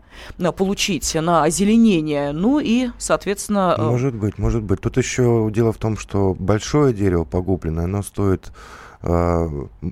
получить 0.57 1.13
на 1.15 1.43
озеленение, 1.43 2.31
ну 2.31 2.59
и, 2.59 2.89
соответственно... 2.97 3.75
Может 3.77 4.15
быть, 4.15 4.37
может 4.37 4.63
быть. 4.63 4.81
Тут 4.81 4.97
еще 4.97 5.49
дело 5.53 5.71
в 5.71 5.77
том, 5.77 5.97
что 5.97 6.35
большое 6.37 6.93
дерево, 6.93 7.10
дерево 7.11 7.25
погубленное, 7.25 7.85
оно 7.85 8.03
стоит 8.03 8.51
э, 9.01 9.47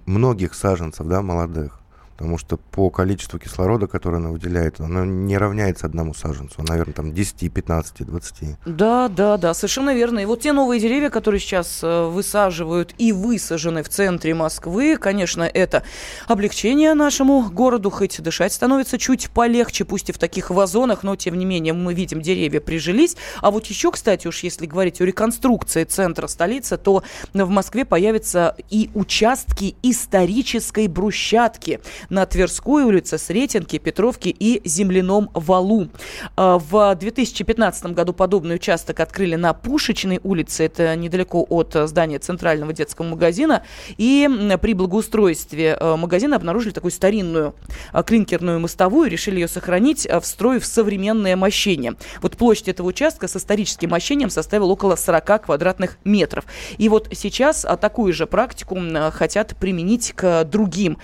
многих 0.06 0.54
саженцев, 0.54 1.06
да, 1.08 1.22
молодых 1.22 1.79
потому 2.20 2.38
что 2.38 2.58
по 2.58 2.90
количеству 2.90 3.40
кислорода, 3.40 3.88
которое 3.88 4.18
она 4.18 4.32
выделяет, 4.32 4.82
оно 4.82 5.06
не 5.06 5.38
равняется 5.38 5.86
одному 5.86 6.14
саженцу, 6.14 6.62
наверное, 6.68 6.94
там 6.94 7.14
10, 7.14 7.54
15, 7.54 8.06
20. 8.06 8.58
Да, 8.66 9.08
да, 9.08 9.38
да, 9.38 9.54
совершенно 9.54 9.96
верно. 9.96 10.20
И 10.20 10.26
вот 10.26 10.42
те 10.42 10.52
новые 10.52 10.82
деревья, 10.82 11.10
которые 11.10 11.40
сейчас 11.40 11.80
э, 11.82 12.08
высаживают 12.08 12.94
и 12.98 13.14
высажены 13.14 13.84
в 13.84 13.90
центре 13.90 14.34
Москвы, 14.34 14.98
конечно, 14.98 15.44
это 15.44 15.84
облегчение 16.28 16.94
нашему 16.94 17.50
городу, 17.50 17.90
хоть 17.90 18.22
дышать 18.22 18.52
становится 18.52 18.98
чуть 18.98 19.30
полегче, 19.30 19.86
пусть 19.86 20.10
и 20.10 20.12
в 20.12 20.18
таких 20.18 20.50
вазонах, 20.50 21.04
но 21.04 21.16
тем 21.16 21.38
не 21.38 21.46
менее 21.46 21.72
мы 21.72 21.94
видим, 21.94 22.22
деревья 22.22 22.60
прижились. 22.60 23.16
А 23.40 23.50
вот 23.50 23.66
еще, 23.68 23.92
кстати, 23.92 24.28
уж 24.28 24.44
если 24.44 24.66
говорить 24.66 25.00
о 25.00 25.06
реконструкции 25.06 25.86
центра 25.86 26.28
столицы, 26.28 26.76
то 26.76 27.02
в 27.34 27.50
Москве 27.50 27.86
появятся 27.86 28.58
и 28.70 28.90
участки 28.94 29.78
исторической 29.84 30.88
брусчатки 30.88 31.80
на 32.10 32.26
Тверской 32.26 32.84
улице, 32.84 33.18
Сретенке, 33.18 33.80
Петровке 33.80 34.30
и 34.30 34.68
Земляном 34.68 35.30
валу. 35.34 35.90
А, 36.36 36.58
в 36.60 36.96
2015 36.96 37.88
году 37.88 38.14
подобный 38.14 38.56
участок 38.56 39.00
открыли 39.00 39.36
на 39.36 39.54
Пушечной 39.54 40.20
улице, 40.24 40.66
это 40.66 40.96
недалеко 40.96 41.46
от 41.48 41.76
здания 41.86 42.20
Центрального 42.20 42.74
детского 42.74 43.06
магазина, 43.06 43.64
и 43.98 44.28
при 44.62 44.74
благоустройстве 44.74 45.78
а, 45.80 45.98
магазина 45.98 46.36
обнаружили 46.36 46.72
такую 46.72 46.92
старинную 46.92 47.56
а, 47.92 48.04
клинкерную 48.04 48.60
мостовую, 48.60 49.10
решили 49.10 49.40
ее 49.40 49.48
сохранить, 49.48 50.08
встроив 50.22 50.66
современное 50.66 51.36
мощение. 51.36 51.96
Вот 52.22 52.38
площадь 52.38 52.68
этого 52.70 52.88
участка 52.88 53.28
с 53.28 53.36
историческим 53.36 53.90
мощением 53.90 54.30
составила 54.30 54.72
около 54.72 54.96
40 54.96 55.46
квадратных 55.46 55.98
метров. 56.04 56.46
И 56.78 56.90
вот 56.90 57.10
сейчас 57.14 57.66
такую 57.80 58.14
же 58.14 58.26
практику 58.26 58.80
хотят 59.12 59.56
применить 59.58 60.14
к 60.14 60.44
другим 60.46 60.98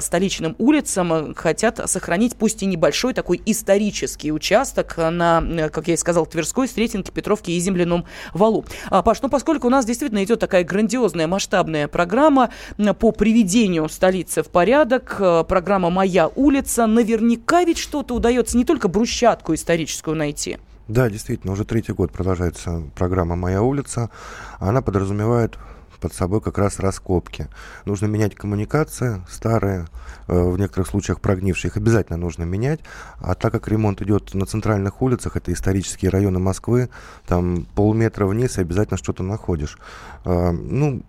столичным 0.00 0.47
главным 0.48 0.54
улицам 0.58 1.12
э, 1.12 1.34
хотят 1.34 1.80
сохранить 1.86 2.36
пусть 2.36 2.62
и 2.62 2.66
небольшой 2.66 3.14
такой 3.14 3.40
исторический 3.46 4.32
участок 4.32 4.96
на, 4.96 5.42
э, 5.42 5.68
как 5.68 5.88
я 5.88 5.94
и 5.94 5.96
сказал, 5.96 6.26
Тверской, 6.26 6.68
Сретенке, 6.68 7.12
Петровке 7.12 7.52
и 7.52 7.60
Земляном 7.60 8.04
валу. 8.32 8.64
А, 8.90 9.02
Паш, 9.02 9.22
ну 9.22 9.28
поскольку 9.28 9.66
у 9.66 9.70
нас 9.70 9.84
действительно 9.84 10.22
идет 10.24 10.40
такая 10.40 10.64
грандиозная 10.64 11.26
масштабная 11.26 11.88
программа 11.88 12.50
по 12.98 13.12
приведению 13.12 13.88
столицы 13.88 14.42
в 14.42 14.48
порядок, 14.48 15.16
э, 15.20 15.44
программа 15.48 15.90
«Моя 15.90 16.28
улица», 16.28 16.86
наверняка 16.86 17.64
ведь 17.64 17.78
что-то 17.78 18.14
удается 18.14 18.56
не 18.56 18.64
только 18.64 18.88
брусчатку 18.88 19.54
историческую 19.54 20.16
найти. 20.16 20.58
Да, 20.86 21.10
действительно, 21.10 21.52
уже 21.52 21.64
третий 21.64 21.92
год 21.92 22.12
продолжается 22.12 22.82
программа 22.96 23.36
«Моя 23.36 23.62
улица». 23.62 24.10
Она 24.58 24.80
подразумевает 24.80 25.58
под 26.00 26.14
собой 26.14 26.40
как 26.40 26.58
раз 26.58 26.78
раскопки. 26.78 27.48
Нужно 27.84 28.06
менять 28.06 28.34
коммуникации 28.34 29.22
старые, 29.28 29.86
э, 30.26 30.38
в 30.38 30.58
некоторых 30.58 30.88
случаях 30.88 31.20
прогнившие, 31.20 31.70
их 31.70 31.76
обязательно 31.76 32.18
нужно 32.18 32.44
менять. 32.44 32.80
А 33.20 33.34
так 33.34 33.52
как 33.52 33.68
ремонт 33.68 34.00
идет 34.02 34.34
на 34.34 34.46
центральных 34.46 35.02
улицах, 35.02 35.36
это 35.36 35.52
исторические 35.52 36.10
районы 36.10 36.38
Москвы, 36.38 36.88
там 37.26 37.66
полметра 37.74 38.26
вниз 38.26 38.58
и 38.58 38.60
обязательно 38.60 38.96
что-то 38.96 39.22
находишь. 39.22 39.78
Э, 40.24 40.50
ну, 40.50 41.02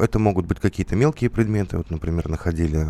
это 0.00 0.18
могут 0.18 0.46
быть 0.46 0.60
какие-то 0.60 0.96
мелкие 0.96 1.30
предметы. 1.30 1.76
Вот, 1.76 1.90
например, 1.90 2.28
находили, 2.28 2.86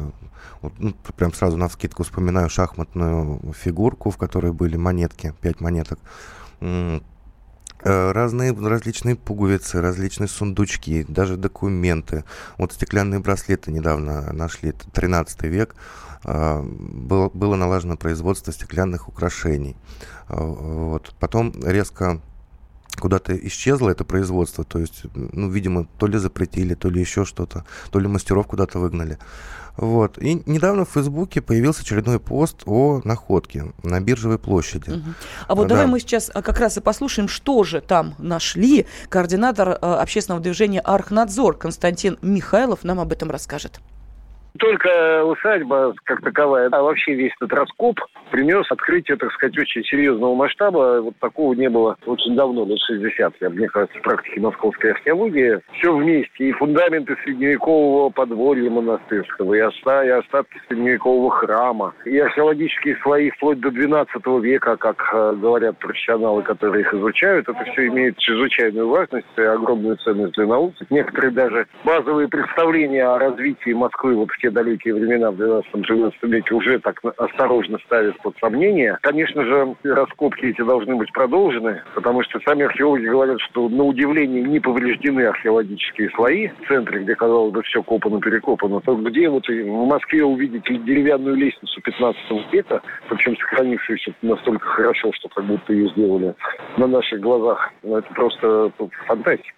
вот, 0.63 0.73
ну, 0.79 0.95
прям 1.17 1.33
сразу 1.33 1.57
на 1.57 1.69
вскидку 1.69 2.03
вспоминаю 2.03 2.49
шахматную 2.49 3.41
фигурку, 3.53 4.11
в 4.11 4.17
которой 4.17 4.53
были 4.53 4.77
монетки, 4.77 5.35
пять 5.41 5.61
монеток 5.61 5.99
разные 7.83 8.53
различные 8.53 9.17
пуговицы, 9.17 9.81
различные 9.81 10.29
сундучки, 10.29 11.05
даже 11.09 11.37
документы. 11.37 12.25
Вот 12.59 12.73
стеклянные 12.73 13.21
браслеты 13.21 13.71
недавно 13.71 14.33
нашли, 14.33 14.73
13 14.93 15.43
век. 15.45 15.75
А, 16.25 16.63
было, 16.63 17.29
было 17.29 17.57
налажено 17.57 17.97
производство 17.97 18.53
стеклянных 18.53 19.09
украшений. 19.09 19.77
А, 20.29 20.43
вот. 20.43 21.15
Потом 21.21 21.53
резко 21.65 22.21
куда-то 22.99 23.37
исчезло 23.37 23.91
это 23.91 24.05
производство, 24.05 24.65
то 24.65 24.79
есть, 24.79 25.05
ну, 25.15 25.51
видимо, 25.51 25.87
то 25.99 26.07
ли 26.07 26.19
запретили, 26.19 26.75
то 26.75 26.89
ли 26.89 27.01
еще 27.01 27.25
что-то, 27.25 27.65
то 27.91 27.99
ли 28.01 28.09
мастеров 28.09 28.47
куда-то 28.47 28.79
выгнали. 28.79 29.19
Вот. 29.77 30.19
И 30.19 30.43
недавно 30.47 30.85
в 30.85 30.91
Фейсбуке 30.91 31.41
появился 31.41 31.83
очередной 31.83 32.19
пост 32.21 32.63
о 32.67 33.01
находке 33.05 33.73
на 33.83 34.01
биржевой 34.01 34.39
площади. 34.39 34.91
Угу. 34.91 35.11
А 35.49 35.55
вот 35.55 35.69
да. 35.69 35.75
давай 35.75 35.87
мы 35.87 36.01
сейчас 36.01 36.31
а, 36.33 36.43
как 36.43 36.59
раз 36.61 36.77
и 36.77 36.81
послушаем, 36.81 37.29
что 37.29 37.65
же 37.65 37.81
там 37.81 38.15
нашли. 38.19 38.87
Координатор 39.09 39.71
э, 39.71 39.75
общественного 39.75 40.43
движения 40.43 40.81
«Архнадзор» 40.81 41.57
Константин 41.57 42.19
Михайлов 42.23 42.85
нам 42.85 43.01
об 43.01 43.13
этом 43.13 43.31
расскажет 43.31 43.81
только 44.57 45.25
усадьба 45.25 45.95
как 46.05 46.23
таковая, 46.23 46.69
а 46.71 46.83
вообще 46.83 47.15
весь 47.15 47.33
этот 47.41 47.53
раскоп 47.53 48.01
принес 48.31 48.71
открытие, 48.71 49.17
так 49.17 49.33
сказать, 49.33 49.59
очень 49.59 49.85
серьезного 49.85 50.35
масштаба. 50.35 51.01
Вот 51.01 51.15
такого 51.21 51.55
не 51.55 51.69
было 51.69 51.97
очень 52.07 52.35
давно, 52.35 52.65
лет 52.65 52.79
60, 52.87 53.35
я, 53.41 53.51
мне 53.51 53.69
кажется, 53.69 53.99
в 53.99 54.03
практике 54.03 54.41
московской 54.41 54.93
археологии. 54.93 55.61
Все 55.73 55.95
вместе, 55.95 56.49
и 56.49 56.53
фундаменты 56.53 57.17
средневекового 57.25 58.11
подворья 58.11 58.71
монастырского, 58.71 59.55
и, 59.55 59.61
оста, 59.61 60.05
и 60.05 60.09
остатки 60.09 60.61
средневекового 60.69 61.31
храма, 61.31 61.95
и 62.05 62.19
археологические 62.19 62.97
слои 63.03 63.31
вплоть 63.31 63.61
до 63.61 63.71
12 63.71 64.27
века, 64.43 64.77
как 64.77 65.09
э, 65.13 65.35
говорят 65.37 65.79
профессионалы, 65.79 66.43
которые 66.43 66.83
их 66.83 66.95
изучают. 66.95 67.49
Это 67.49 67.65
все 67.73 67.89
имеет 67.89 68.19
чрезвычайную 68.19 68.89
важность 68.89 69.27
и 69.37 69.43
огромную 69.43 69.97
ценность 69.99 70.35
для 70.35 70.47
науки. 70.47 70.87
Некоторые 70.91 71.33
даже 71.33 71.67
базовые 71.85 72.29
представления 72.29 73.05
о 73.07 73.19
развитии 73.19 73.73
Москвы 73.73 74.15
вот 74.15 74.31
в 74.31 74.39
те 74.47 74.51
далекие 74.51 74.95
времена 74.95 75.31
в 75.33 75.41
12-13 75.41 76.13
веке 76.23 76.55
уже 76.55 76.79
так 76.79 77.01
осторожно 77.17 77.79
ставят 77.87 78.17
под 78.23 78.37
сомнение. 78.39 78.97
Конечно 79.03 79.45
же, 79.45 79.75
раскопки 79.83 80.47
эти 80.47 80.63
должны 80.63 80.95
быть 80.95 81.13
продолжены, 81.13 81.83
потому 81.95 82.23
что 82.23 82.39
сами 82.41 82.65
археологи 82.65 83.07
говорят, 83.07 83.41
что 83.41 83.69
на 83.69 83.83
удивление 83.83 84.43
не 84.43 84.61
повреждены 84.61 85.23
археологические 85.23 86.11
слои 86.11 86.49
в 86.49 86.69
центре, 86.69 87.01
где, 87.01 87.17
казалось 87.17 87.53
бы, 87.53 87.63
все 87.63 87.83
копано-перекопано. 87.83 88.81
То 88.81 88.95
где 88.97 89.29
вот 89.29 89.49
в 89.49 89.87
Москве 89.87 90.25
увидеть 90.25 90.65
деревянную 90.85 91.35
лестницу 91.35 91.81
15 91.81 92.53
века, 92.53 92.83
причем 93.09 93.37
сохранившуюся 93.37 94.13
настолько 94.23 94.67
хорошо, 94.67 95.13
что 95.13 95.29
как 95.29 95.45
будто 95.45 95.73
ее 95.73 95.89
сделали 95.91 96.35
на 96.77 96.87
наших 96.87 97.21
глазах, 97.21 97.73
ну, 97.83 97.97
это 97.97 98.15
просто 98.15 98.71
фантастика. 99.07 99.57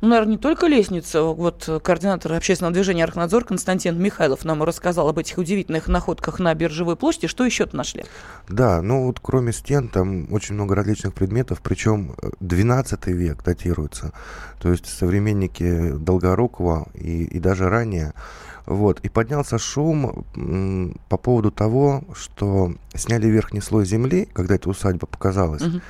Ну, 0.00 0.08
наверное, 0.08 0.32
не 0.32 0.38
только 0.38 0.66
лестница. 0.66 1.22
Вот 1.22 1.68
координатор 1.82 2.32
общественного 2.32 2.74
движения 2.74 3.04
«Архнадзор» 3.04 3.44
Константин 3.44 4.00
Михайлов 4.00 4.44
нам 4.44 4.62
рассказал 4.62 5.08
об 5.08 5.18
этих 5.18 5.38
удивительных 5.38 5.88
находках 5.88 6.38
на 6.38 6.54
Биржевой 6.54 6.96
площади. 6.96 7.26
Что 7.26 7.44
еще-то 7.44 7.76
нашли? 7.76 8.04
Да, 8.48 8.82
ну 8.82 9.06
вот 9.06 9.20
кроме 9.20 9.52
стен 9.52 9.88
там 9.88 10.32
очень 10.32 10.54
много 10.54 10.74
различных 10.74 11.14
предметов, 11.14 11.60
причем 11.62 12.14
12 12.40 13.06
век 13.08 13.42
датируется. 13.42 14.12
То 14.60 14.70
есть 14.70 14.86
современники 14.86 15.92
Долгорукова 15.92 16.88
и, 16.94 17.24
и 17.24 17.38
даже 17.38 17.68
ранее. 17.68 18.12
Вот. 18.68 19.00
И 19.00 19.08
поднялся 19.08 19.56
шум 19.58 20.26
по 21.08 21.16
поводу 21.16 21.50
того, 21.50 22.04
что 22.14 22.74
сняли 22.94 23.26
верхний 23.26 23.62
слой 23.62 23.86
земли, 23.86 24.28
когда 24.34 24.56
эта 24.56 24.68
усадьба 24.68 25.06
показалась. 25.06 25.62
Угу. 25.62 25.80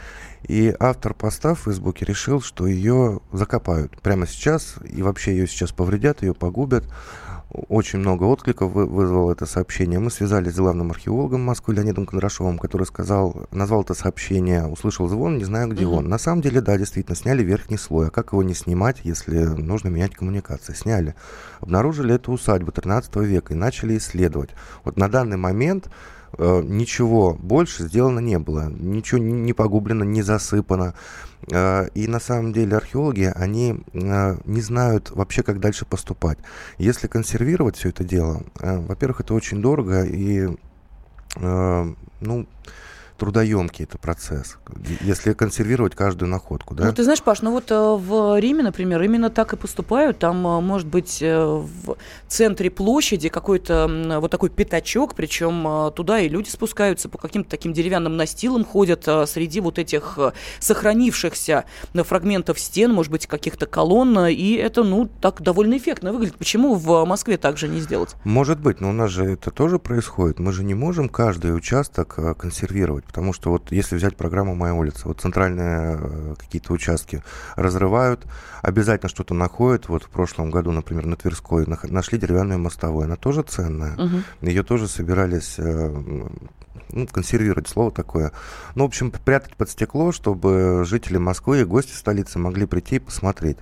И 0.44 0.72
автор 0.78 1.12
поста 1.12 1.54
в 1.54 1.60
Фейсбуке 1.62 2.04
решил, 2.04 2.40
что 2.40 2.68
ее 2.68 3.18
закопают 3.32 4.00
прямо 4.00 4.28
сейчас, 4.28 4.76
и 4.88 5.02
вообще 5.02 5.32
ее 5.32 5.48
сейчас 5.48 5.72
повредят, 5.72 6.22
ее 6.22 6.34
погубят. 6.34 6.84
Очень 7.50 8.00
много 8.00 8.24
откликов 8.24 8.72
вызвало 8.72 9.32
это 9.32 9.46
сообщение. 9.46 9.98
Мы 9.98 10.10
связались 10.10 10.52
с 10.52 10.58
главным 10.58 10.90
археологом 10.90 11.40
Москвы 11.40 11.74
Леонидом 11.74 12.04
Кондрашовым, 12.04 12.58
который 12.58 12.86
сказал, 12.86 13.46
назвал 13.52 13.82
это 13.82 13.94
сообщение, 13.94 14.66
услышал 14.66 15.08
звон, 15.08 15.38
не 15.38 15.44
знаю, 15.44 15.68
где 15.68 15.84
mm-hmm. 15.84 15.96
он. 15.96 16.08
На 16.10 16.18
самом 16.18 16.42
деле, 16.42 16.60
да, 16.60 16.76
действительно, 16.76 17.16
сняли 17.16 17.42
верхний 17.42 17.78
слой. 17.78 18.08
А 18.08 18.10
как 18.10 18.32
его 18.32 18.42
не 18.42 18.52
снимать, 18.52 19.00
если 19.02 19.44
нужно 19.44 19.88
менять 19.88 20.14
коммуникации? 20.14 20.74
Сняли. 20.74 21.14
Обнаружили 21.60 22.16
эту 22.16 22.32
усадьбу 22.32 22.70
13 22.70 23.16
века 23.16 23.54
и 23.54 23.56
начали 23.56 23.96
исследовать. 23.96 24.50
Вот 24.84 24.98
на 24.98 25.08
данный 25.08 25.38
момент 25.38 25.88
ничего 26.36 27.34
больше 27.34 27.84
сделано 27.84 28.20
не 28.20 28.38
было. 28.38 28.68
Ничего 28.70 29.18
не 29.20 29.52
погублено, 29.52 30.04
не 30.04 30.22
засыпано. 30.22 30.94
Э, 31.50 31.88
и 31.94 32.06
на 32.08 32.20
самом 32.20 32.52
деле 32.52 32.76
археологи, 32.76 33.32
они 33.34 33.82
э, 33.92 34.36
не 34.44 34.60
знают 34.60 35.10
вообще, 35.10 35.42
как 35.42 35.60
дальше 35.60 35.84
поступать. 35.86 36.38
Если 36.78 37.06
консервировать 37.06 37.76
все 37.76 37.88
это 37.90 38.04
дело, 38.04 38.42
во-первых, 38.60 39.20
это 39.20 39.34
очень 39.34 39.62
дорого 39.62 40.04
и, 40.04 40.48
ну, 41.36 42.46
трудоемкий 43.18 43.84
это 43.84 43.98
процесс, 43.98 44.56
если 45.00 45.32
консервировать 45.32 45.94
каждую 45.94 46.30
находку. 46.30 46.74
Да? 46.74 46.84
Ну, 46.84 46.92
ты 46.92 47.02
знаешь, 47.02 47.20
Паш, 47.20 47.42
ну 47.42 47.50
вот 47.50 47.70
э, 47.70 47.74
в 47.74 48.38
Риме, 48.38 48.62
например, 48.62 49.02
именно 49.02 49.28
так 49.28 49.52
и 49.52 49.56
поступают. 49.56 50.18
Там, 50.20 50.46
э, 50.46 50.60
может 50.60 50.86
быть, 50.86 51.18
э, 51.20 51.44
в 51.44 51.96
центре 52.28 52.70
площади 52.70 53.28
какой-то 53.28 54.18
вот 54.20 54.30
такой 54.30 54.50
пятачок, 54.50 55.14
причем 55.14 55.92
туда 55.94 56.20
и 56.20 56.28
люди 56.28 56.48
спускаются 56.48 57.08
по 57.08 57.18
каким-то 57.18 57.50
таким 57.50 57.72
деревянным 57.72 58.16
настилам, 58.16 58.64
ходят 58.64 59.08
среди 59.26 59.60
вот 59.60 59.78
этих 59.78 60.18
сохранившихся 60.60 61.64
фрагментов 61.94 62.60
стен, 62.60 62.92
может 62.92 63.10
быть, 63.10 63.26
каких-то 63.26 63.66
колонн, 63.66 64.26
и 64.26 64.52
это, 64.52 64.84
ну, 64.84 65.08
так 65.20 65.42
довольно 65.42 65.76
эффектно 65.76 66.12
выглядит. 66.12 66.36
Почему 66.36 66.74
в 66.74 67.04
Москве 67.04 67.36
так 67.36 67.58
же 67.58 67.66
не 67.66 67.80
сделать? 67.80 68.14
Может 68.24 68.60
быть, 68.60 68.80
но 68.80 68.90
у 68.90 68.92
нас 68.92 69.10
же 69.10 69.24
это 69.24 69.50
тоже 69.50 69.78
происходит. 69.78 70.38
Мы 70.38 70.52
же 70.52 70.62
не 70.62 70.74
можем 70.74 71.08
каждый 71.08 71.56
участок 71.56 72.18
консервировать. 72.38 73.04
Потому 73.08 73.32
что 73.32 73.50
вот 73.50 73.72
если 73.72 73.96
взять 73.96 74.16
программу 74.16 74.54
«Моя 74.54 74.74
улица», 74.74 75.08
вот 75.08 75.20
центральные 75.20 75.98
э, 75.98 76.34
какие-то 76.38 76.74
участки 76.74 77.24
разрывают, 77.56 78.26
обязательно 78.62 79.08
что-то 79.08 79.32
находят. 79.32 79.88
Вот 79.88 80.04
в 80.04 80.10
прошлом 80.10 80.50
году, 80.50 80.72
например, 80.72 81.06
на 81.06 81.16
Тверской 81.16 81.66
нашли 81.66 82.18
деревянную 82.18 82.60
мостовую. 82.60 83.04
Она 83.04 83.16
тоже 83.16 83.42
ценная. 83.42 83.94
Угу. 83.94 84.48
Ее 84.48 84.62
тоже 84.62 84.88
собирались 84.88 85.54
э, 85.58 85.88
ну, 86.90 87.06
консервировать 87.06 87.66
слово 87.66 87.90
такое. 87.90 88.32
Ну, 88.74 88.84
в 88.84 88.88
общем, 88.88 89.10
прятать 89.10 89.56
под 89.56 89.70
стекло, 89.70 90.12
чтобы 90.12 90.84
жители 90.84 91.16
Москвы 91.16 91.62
и 91.62 91.64
гости 91.64 91.92
столицы 91.92 92.38
могли 92.38 92.66
прийти 92.66 92.96
и 92.96 93.00
посмотреть. 93.00 93.58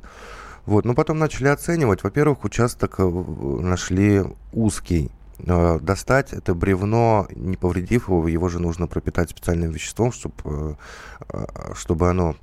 Вот, 0.65 0.85
но 0.85 0.95
потом 0.95 1.19
начали 1.19 1.47
оценивать. 1.47 2.03
Во-первых, 2.03 2.45
участок 2.45 2.97
э, 2.99 3.05
нашли 3.05 4.25
узкий. 4.53 5.13
Э, 5.39 5.79
достать 5.81 6.33
это 6.33 6.55
бревно, 6.55 7.27
не 7.31 7.57
повредив 7.57 8.09
его, 8.09 8.27
его 8.29 8.49
же 8.49 8.59
нужно 8.59 8.87
пропитать 8.87 9.31
специальным 9.31 9.71
веществом, 9.71 10.13
чтобы, 10.13 10.35
э, 10.45 10.75
э, 11.29 11.75
чтобы 11.75 12.09
оно 12.09 12.37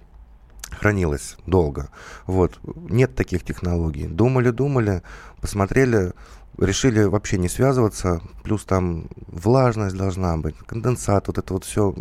хранилось 0.71 1.37
долго. 1.45 1.89
Вот. 2.25 2.59
Нет 2.63 3.15
таких 3.15 3.43
технологий. 3.43 4.07
Думали, 4.07 4.51
думали, 4.51 5.01
посмотрели, 5.41 6.13
решили 6.57 7.03
вообще 7.03 7.37
не 7.37 7.49
связываться, 7.49 8.21
плюс 8.43 8.63
там 8.65 9.07
влажность 9.27 9.95
должна 9.95 10.37
быть, 10.37 10.55
конденсат, 10.57 11.27
вот 11.27 11.37
это 11.37 11.53
вот 11.53 11.63
все. 11.63 11.91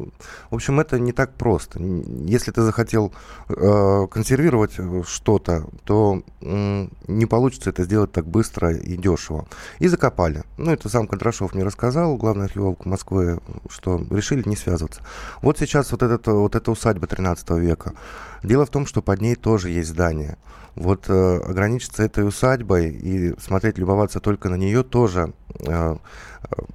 В 0.50 0.54
общем, 0.54 0.80
это 0.80 0.98
не 0.98 1.12
так 1.12 1.34
просто. 1.34 1.80
Если 1.82 2.50
ты 2.50 2.62
захотел 2.62 3.12
э, 3.48 4.06
консервировать 4.10 4.78
что-то, 5.06 5.66
то 5.84 6.22
э, 6.40 6.88
не 7.08 7.26
получится 7.26 7.70
это 7.70 7.84
сделать 7.84 8.12
так 8.12 8.26
быстро 8.26 8.74
и 8.74 8.96
дешево. 8.96 9.46
И 9.78 9.88
закопали. 9.88 10.44
Ну, 10.58 10.72
это 10.72 10.88
сам 10.88 11.06
Кондрашов 11.06 11.54
мне 11.54 11.64
рассказал, 11.64 12.16
главный 12.16 12.46
археолог 12.46 12.84
Москвы, 12.84 13.40
что 13.68 14.04
решили 14.10 14.42
не 14.46 14.56
связываться. 14.56 15.02
Вот 15.40 15.58
сейчас 15.58 15.90
вот, 15.92 16.02
этот, 16.02 16.26
вот 16.26 16.54
эта 16.54 16.70
усадьба 16.70 17.06
13 17.06 17.50
века. 17.50 17.94
Дело 18.42 18.66
в 18.66 18.70
том, 18.70 18.86
что 18.86 19.02
под 19.02 19.20
ней 19.20 19.34
тоже 19.34 19.70
есть 19.70 19.90
здание. 19.90 20.36
Вот 20.74 21.08
э, 21.08 21.36
ограничиться 21.38 22.02
этой 22.02 22.26
усадьбой 22.26 22.88
и 22.88 23.38
смотреть, 23.38 23.76
любоваться 23.76 24.20
только 24.20 24.48
на 24.48 24.54
нее 24.54 24.82
тоже 24.82 25.34
э, 25.60 25.96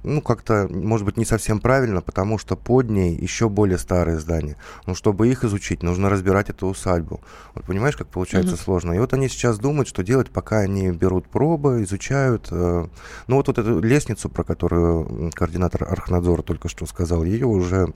ну, 0.02 0.22
как-то, 0.22 0.68
может 0.70 1.04
быть, 1.04 1.16
не 1.16 1.24
совсем 1.24 1.60
правильно, 1.60 2.00
потому 2.00 2.38
что 2.38 2.56
под 2.56 2.90
ней 2.90 3.14
еще 3.14 3.48
более 3.48 3.78
старые 3.78 4.18
здания. 4.18 4.56
Но 4.86 4.94
чтобы 4.94 5.28
их 5.28 5.44
изучить, 5.44 5.82
нужно 5.82 6.08
разбирать 6.10 6.50
эту 6.50 6.66
усадьбу. 6.66 7.20
Вот 7.54 7.64
понимаешь, 7.64 7.96
как 7.96 8.08
получается 8.08 8.54
mm-hmm. 8.54 8.64
сложно. 8.64 8.92
И 8.92 8.98
вот 8.98 9.12
они 9.12 9.28
сейчас 9.28 9.58
думают, 9.58 9.88
что 9.88 10.02
делать, 10.02 10.30
пока 10.30 10.58
они 10.58 10.90
берут 10.90 11.28
пробы, 11.28 11.82
изучают. 11.82 12.48
Э, 12.50 12.86
ну, 13.26 13.36
вот, 13.36 13.48
вот 13.48 13.58
эту 13.58 13.80
лестницу, 13.80 14.28
про 14.28 14.44
которую 14.44 15.30
координатор 15.34 15.84
Архнадзора 15.84 16.42
только 16.42 16.68
что 16.68 16.86
сказал, 16.86 17.24
ее 17.24 17.46
уже 17.46 17.92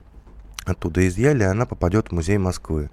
оттуда 0.65 1.05
изъяли, 1.07 1.43
и 1.43 1.47
она 1.47 1.65
попадет 1.65 2.09
в 2.09 2.11
музей 2.13 2.37
Москвы. 2.37 2.89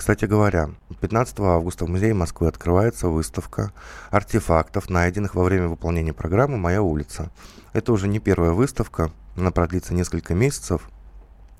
Кстати 0.00 0.24
говоря, 0.24 0.70
15 1.02 1.40
августа 1.40 1.84
в 1.84 1.90
Музее 1.90 2.14
Москвы 2.14 2.48
открывается 2.48 3.08
выставка 3.08 3.70
артефактов, 4.10 4.88
найденных 4.88 5.34
во 5.34 5.44
время 5.44 5.68
выполнения 5.68 6.14
программы 6.14 6.56
«Моя 6.56 6.80
улица». 6.80 7.30
Это 7.74 7.92
уже 7.92 8.08
не 8.08 8.18
первая 8.18 8.52
выставка, 8.52 9.10
она 9.36 9.50
продлится 9.50 9.92
несколько 9.92 10.32
месяцев. 10.32 10.88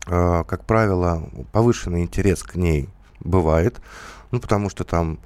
А, 0.07 0.45
как 0.45 0.65
правило, 0.65 1.29
повышенный 1.53 2.01
интерес 2.01 2.43
к 2.43 2.55
ней 2.55 2.89
бывает, 3.21 3.79
ну, 4.31 4.41
потому 4.41 4.71
что 4.71 4.85
там 4.85 5.19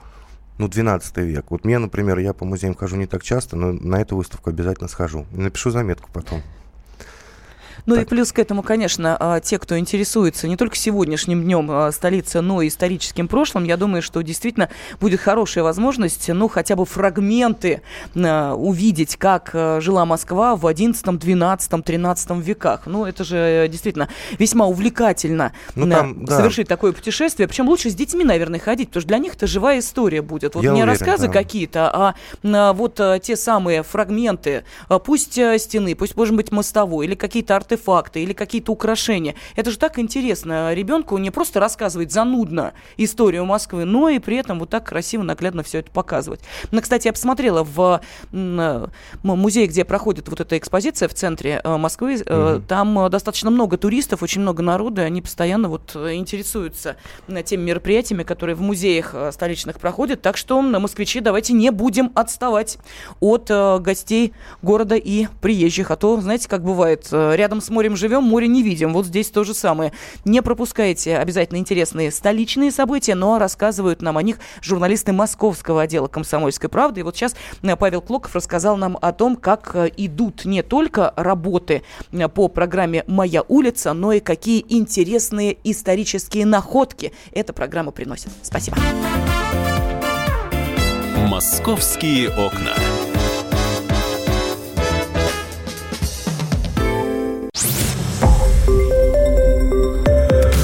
ну, 0.59 0.66
12 0.66 1.16
век. 1.18 1.53
Вот 1.53 1.64
мне, 1.64 1.79
например, 1.79 2.18
я 2.18 2.33
по 2.33 2.44
музеям 2.44 2.74
хожу 2.74 2.96
не 2.96 3.07
так 3.07 3.22
часто, 3.22 3.55
но 3.55 3.70
на 3.70 4.00
эту 4.00 4.16
выставку 4.16 4.50
обязательно 4.50 4.88
схожу. 4.88 5.24
Напишу 5.31 5.70
заметку 5.70 6.11
потом. 6.12 6.42
Ну 7.87 7.97
так. 7.97 8.05
и 8.05 8.09
плюс 8.09 8.33
к 8.33 8.38
этому, 8.38 8.62
конечно, 8.62 9.16
а, 9.18 9.40
те, 9.40 9.59
кто 9.59 9.79
интересуется 9.79 10.49
не 10.49 10.57
только 10.57 10.77
сегодняшним 10.77 11.42
днем 11.42 11.68
а, 11.70 11.92
столицы, 11.92 12.40
но 12.40 12.62
и 12.62 12.68
историческим 12.68 13.29
прошлым, 13.29 13.64
я 13.64 13.77
думаю, 13.77 14.01
что 14.01 14.23
действительно 14.23 14.70
будет 15.01 15.20
хорошая 15.20 15.64
возможность, 15.64 16.29
ну, 16.29 16.49
хотя 16.49 16.77
бы 16.77 16.87
фрагменты 16.87 17.83
а, 18.16 18.55
увидеть, 18.55 19.16
как 19.16 19.51
жила 19.53 20.07
Москва 20.07 20.57
в 20.57 20.66
11, 20.66 21.18
12, 21.18 21.85
13 21.85 22.31
веках. 22.38 22.87
Ну, 22.87 23.05
это 23.05 23.23
же 23.23 23.68
действительно 23.70 24.09
весьма 24.38 24.66
увлекательно 24.66 25.53
ну, 25.75 25.88
там, 25.90 26.27
совершить 26.27 26.68
да. 26.68 26.77
такое 26.77 26.92
путешествие. 26.92 27.47
Причем 27.49 27.68
лучше 27.68 27.90
с 27.90 27.94
детьми, 27.94 28.25
наверное, 28.25 28.61
ходить, 28.61 28.88
потому 28.88 29.03
что 29.03 29.09
для 29.09 29.18
них 29.18 29.35
это 29.35 29.47
живая 29.47 29.81
история 29.81 30.23
будет. 30.23 30.55
Вот 30.55 30.64
я 30.64 30.70
не 30.70 30.83
уверен, 30.83 30.88
рассказы 30.88 31.27
да. 31.27 31.33
какие-то, 31.33 32.14
а 32.42 32.73
вот 32.73 33.01
те 33.23 33.37
самые 33.37 33.83
фрагменты, 33.83 34.64
пусть 35.05 35.33
стены, 35.33 35.94
пусть, 35.94 36.16
может 36.16 36.35
быть, 36.35 36.51
мостовой 36.51 37.07
или 37.07 37.14
какие-то 37.14 37.57
арты 37.57 37.73
артефакты 37.74 38.22
или 38.22 38.32
какие-то 38.32 38.72
украшения. 38.72 39.34
Это 39.56 39.70
же 39.70 39.78
так 39.78 39.98
интересно. 39.98 40.72
Ребенку 40.74 41.18
не 41.18 41.30
просто 41.30 41.60
рассказывать 41.60 42.12
занудно 42.12 42.72
историю 42.96 43.44
Москвы, 43.44 43.84
но 43.84 44.08
и 44.08 44.18
при 44.18 44.37
этом 44.37 44.58
вот 44.58 44.70
так 44.70 44.87
красиво, 44.87 45.22
наглядно 45.22 45.62
все 45.62 45.78
это 45.78 45.90
показывать. 45.90 46.40
Ну, 46.70 46.80
кстати, 46.80 47.06
я 47.06 47.12
посмотрела 47.12 47.64
в 47.64 48.00
музее, 49.22 49.66
где 49.66 49.84
проходит 49.84 50.28
вот 50.28 50.40
эта 50.40 50.56
экспозиция 50.56 51.08
в 51.08 51.14
центре 51.14 51.60
э, 51.62 51.76
Москвы. 51.76 52.14
Угу. 52.14 52.62
Там 52.68 53.10
достаточно 53.10 53.50
много 53.50 53.76
туристов, 53.76 54.22
очень 54.22 54.40
много 54.42 54.62
народа, 54.62 55.02
они 55.02 55.20
постоянно 55.20 55.68
вот 55.68 55.96
интересуются 55.96 56.96
теми 57.44 57.62
мероприятиями, 57.62 58.22
которые 58.22 58.56
в 58.56 58.60
музеях 58.60 59.14
столичных 59.32 59.78
проходят. 59.80 60.22
Так 60.22 60.37
что, 60.37 60.60
москвичи, 60.62 61.20
давайте 61.20 61.52
не 61.52 61.70
будем 61.70 62.12
отставать 62.14 62.78
от 63.20 63.50
гостей 63.82 64.32
города 64.62 64.96
и 64.96 65.26
приезжих. 65.40 65.90
А 65.90 65.96
то, 65.96 66.20
знаете, 66.20 66.48
как 66.48 66.62
бывает, 66.62 67.08
рядом 67.10 67.60
с 67.60 67.63
морем 67.70 67.96
живем, 67.96 68.22
море 68.22 68.48
не 68.48 68.62
видим. 68.62 68.92
Вот 68.92 69.07
здесь 69.07 69.31
то 69.31 69.44
же 69.44 69.55
самое. 69.55 69.92
Не 70.24 70.42
пропускайте 70.42 71.18
обязательно 71.18 71.59
интересные 71.59 72.11
столичные 72.11 72.70
события, 72.70 73.14
но 73.14 73.38
рассказывают 73.38 74.03
нам 74.03 74.16
о 74.18 74.22
них 74.22 74.38
журналисты 74.62 75.12
московского 75.12 75.83
отдела 75.83 76.09
«Комсомольской 76.09 76.68
правды». 76.68 77.00
И 77.00 77.03
вот 77.03 77.16
сейчас 77.16 77.35
э, 77.62 77.77
Павел 77.77 78.00
Клоков 78.00 78.35
рассказал 78.35 78.77
нам 78.77 78.98
о 79.00 79.12
том, 79.12 79.37
как 79.37 79.74
э, 79.74 79.90
идут 79.96 80.44
не 80.44 80.62
только 80.62 81.12
работы 81.16 81.83
э, 82.12 82.29
по 82.29 82.48
программе 82.48 83.05
«Моя 83.07 83.42
улица», 83.48 83.92
но 83.92 84.12
и 84.12 84.20
какие 84.20 84.64
интересные 84.68 85.57
исторические 85.64 86.46
находки 86.46 87.12
эта 87.33 87.53
программа 87.53 87.90
приносит. 87.90 88.31
Спасибо. 88.42 88.77
«Московские 91.29 92.31
окна». 92.31 92.74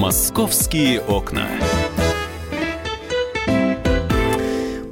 Московские 0.00 1.02
окна. 1.02 1.46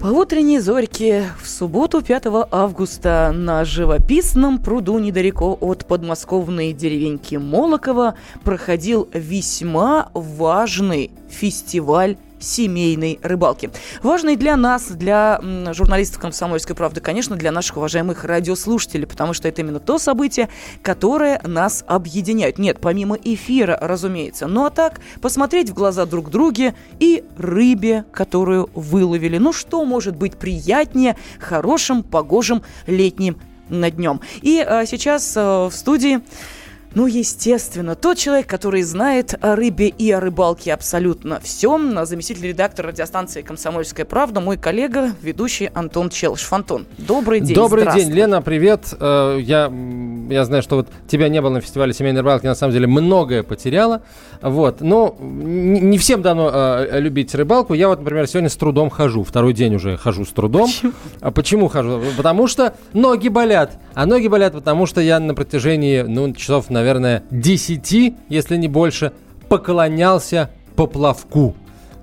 По 0.03 0.09
утренней 0.09 0.59
зорьке 0.59 1.31
в 1.42 1.49
субботу 1.49 2.03
5 2.03 2.25
августа 2.51 3.33
на 3.35 3.64
живописном 3.64 4.59
пруду 4.59 4.99
недалеко 4.99 5.57
от 5.62 5.87
подмосковной 5.87 6.75
деревеньки 6.75 7.37
Молокова 7.37 8.16
проходил 8.44 9.09
весьма 9.14 10.11
важный 10.12 11.11
фестиваль 11.31 12.18
семейной 12.40 13.18
рыбалки. 13.22 13.70
Важный 14.03 14.37
для 14.37 14.57
нас, 14.57 14.88
для 14.88 15.40
журналистов 15.72 16.20
«Комсомольской 16.20 16.74
правды», 16.77 17.01
конечно, 17.01 17.37
для 17.37 17.53
наших 17.53 17.77
уважаемых 17.77 18.24
радиослушателей, 18.24 19.07
потому 19.07 19.33
что 19.33 19.48
это 19.48 19.62
именно 19.62 19.81
то 19.81 19.98
событие, 19.98 20.48
которое 20.83 21.40
нас 21.44 21.85
объединяет. 21.87 22.59
Нет, 22.59 22.79
помимо 22.81 23.16
эфира, 23.16 23.79
разумеется. 23.81 24.46
Ну 24.46 24.64
а 24.64 24.70
так, 24.70 25.01
посмотреть 25.20 25.70
в 25.70 25.74
глаза 25.74 26.07
друг 26.07 26.31
друге 26.31 26.74
и 26.98 27.24
рыбе, 27.37 28.05
которую 28.12 28.70
выловили. 28.74 29.38
Ну 29.38 29.53
что 29.53 29.85
может 29.85 30.16
быть 30.16 30.37
приятнее 30.37 31.16
хорошим, 31.38 32.03
погожим 32.03 32.62
летним 32.87 33.38
днем. 33.68 34.20
И 34.42 34.64
а, 34.66 34.87
сейчас 34.87 35.35
а, 35.37 35.68
в 35.68 35.74
студии 35.74 36.20
ну, 36.94 37.07
естественно, 37.07 37.94
тот 37.94 38.18
человек, 38.18 38.46
который 38.46 38.83
знает 38.83 39.35
о 39.40 39.57
рыбе 39.57 39.88
и 39.88 40.11
о 40.11 40.20
рыбалке 40.20 40.72
абсолютно 40.72 41.40
все, 41.40 41.79
заместитель 42.05 42.48
редактора 42.48 42.88
радиостанции 42.88 43.42
«Комсомольская 43.42 44.07
правда», 44.07 44.40
мой 44.40 44.57
коллега, 44.57 45.12
ведущий 45.22 45.70
Антон 45.74 46.11
Челышев. 46.11 46.53
Антон, 46.53 46.87
добрый 46.96 47.40
день, 47.40 47.55
Добрый 47.55 47.87
день, 47.94 48.11
Лена, 48.11 48.42
привет. 48.42 48.94
Э, 48.98 49.38
я, 49.40 49.72
я 50.31 50.44
знаю, 50.44 50.62
что 50.62 50.77
вот 50.77 50.88
тебя 51.07 51.29
не 51.29 51.40
было 51.40 51.51
на 51.51 51.61
фестивале 51.61 51.92
семейной 51.92 52.20
рыбалки, 52.20 52.46
на 52.46 52.55
самом 52.55 52.72
деле 52.72 52.87
многое 52.87 53.42
потеряла. 53.42 54.03
Вот, 54.40 54.81
но 54.81 55.16
не 55.20 55.98
всем 55.98 56.22
дано 56.22 56.51
э, 56.53 57.01
любить 57.01 57.35
рыбалку. 57.35 57.74
Я 57.74 57.88
вот, 57.88 57.98
например, 57.98 58.27
сегодня 58.27 58.48
с 58.48 58.57
трудом 58.57 58.88
хожу, 58.88 59.24
второй 59.24 59.53
день 59.53 59.74
уже 59.74 59.96
хожу 59.96 60.24
с 60.24 60.31
трудом. 60.31 60.66
Почему? 60.66 60.92
А 61.20 61.31
почему 61.31 61.68
хожу? 61.68 62.03
Потому 62.16 62.46
что 62.46 62.74
ноги 62.92 63.29
болят. 63.29 63.79
А 63.94 64.07
ноги 64.07 64.29
болят, 64.29 64.53
потому 64.53 64.87
что 64.87 65.01
я 65.01 65.18
на 65.18 65.35
протяжении, 65.35 66.03
ну, 66.03 66.33
часов, 66.33 66.70
наверное, 66.79 67.25
10, 67.31 68.14
если 68.29 68.57
не 68.57 68.69
больше, 68.69 69.12
поклонялся 69.49 70.51
поплавку. 70.77 71.55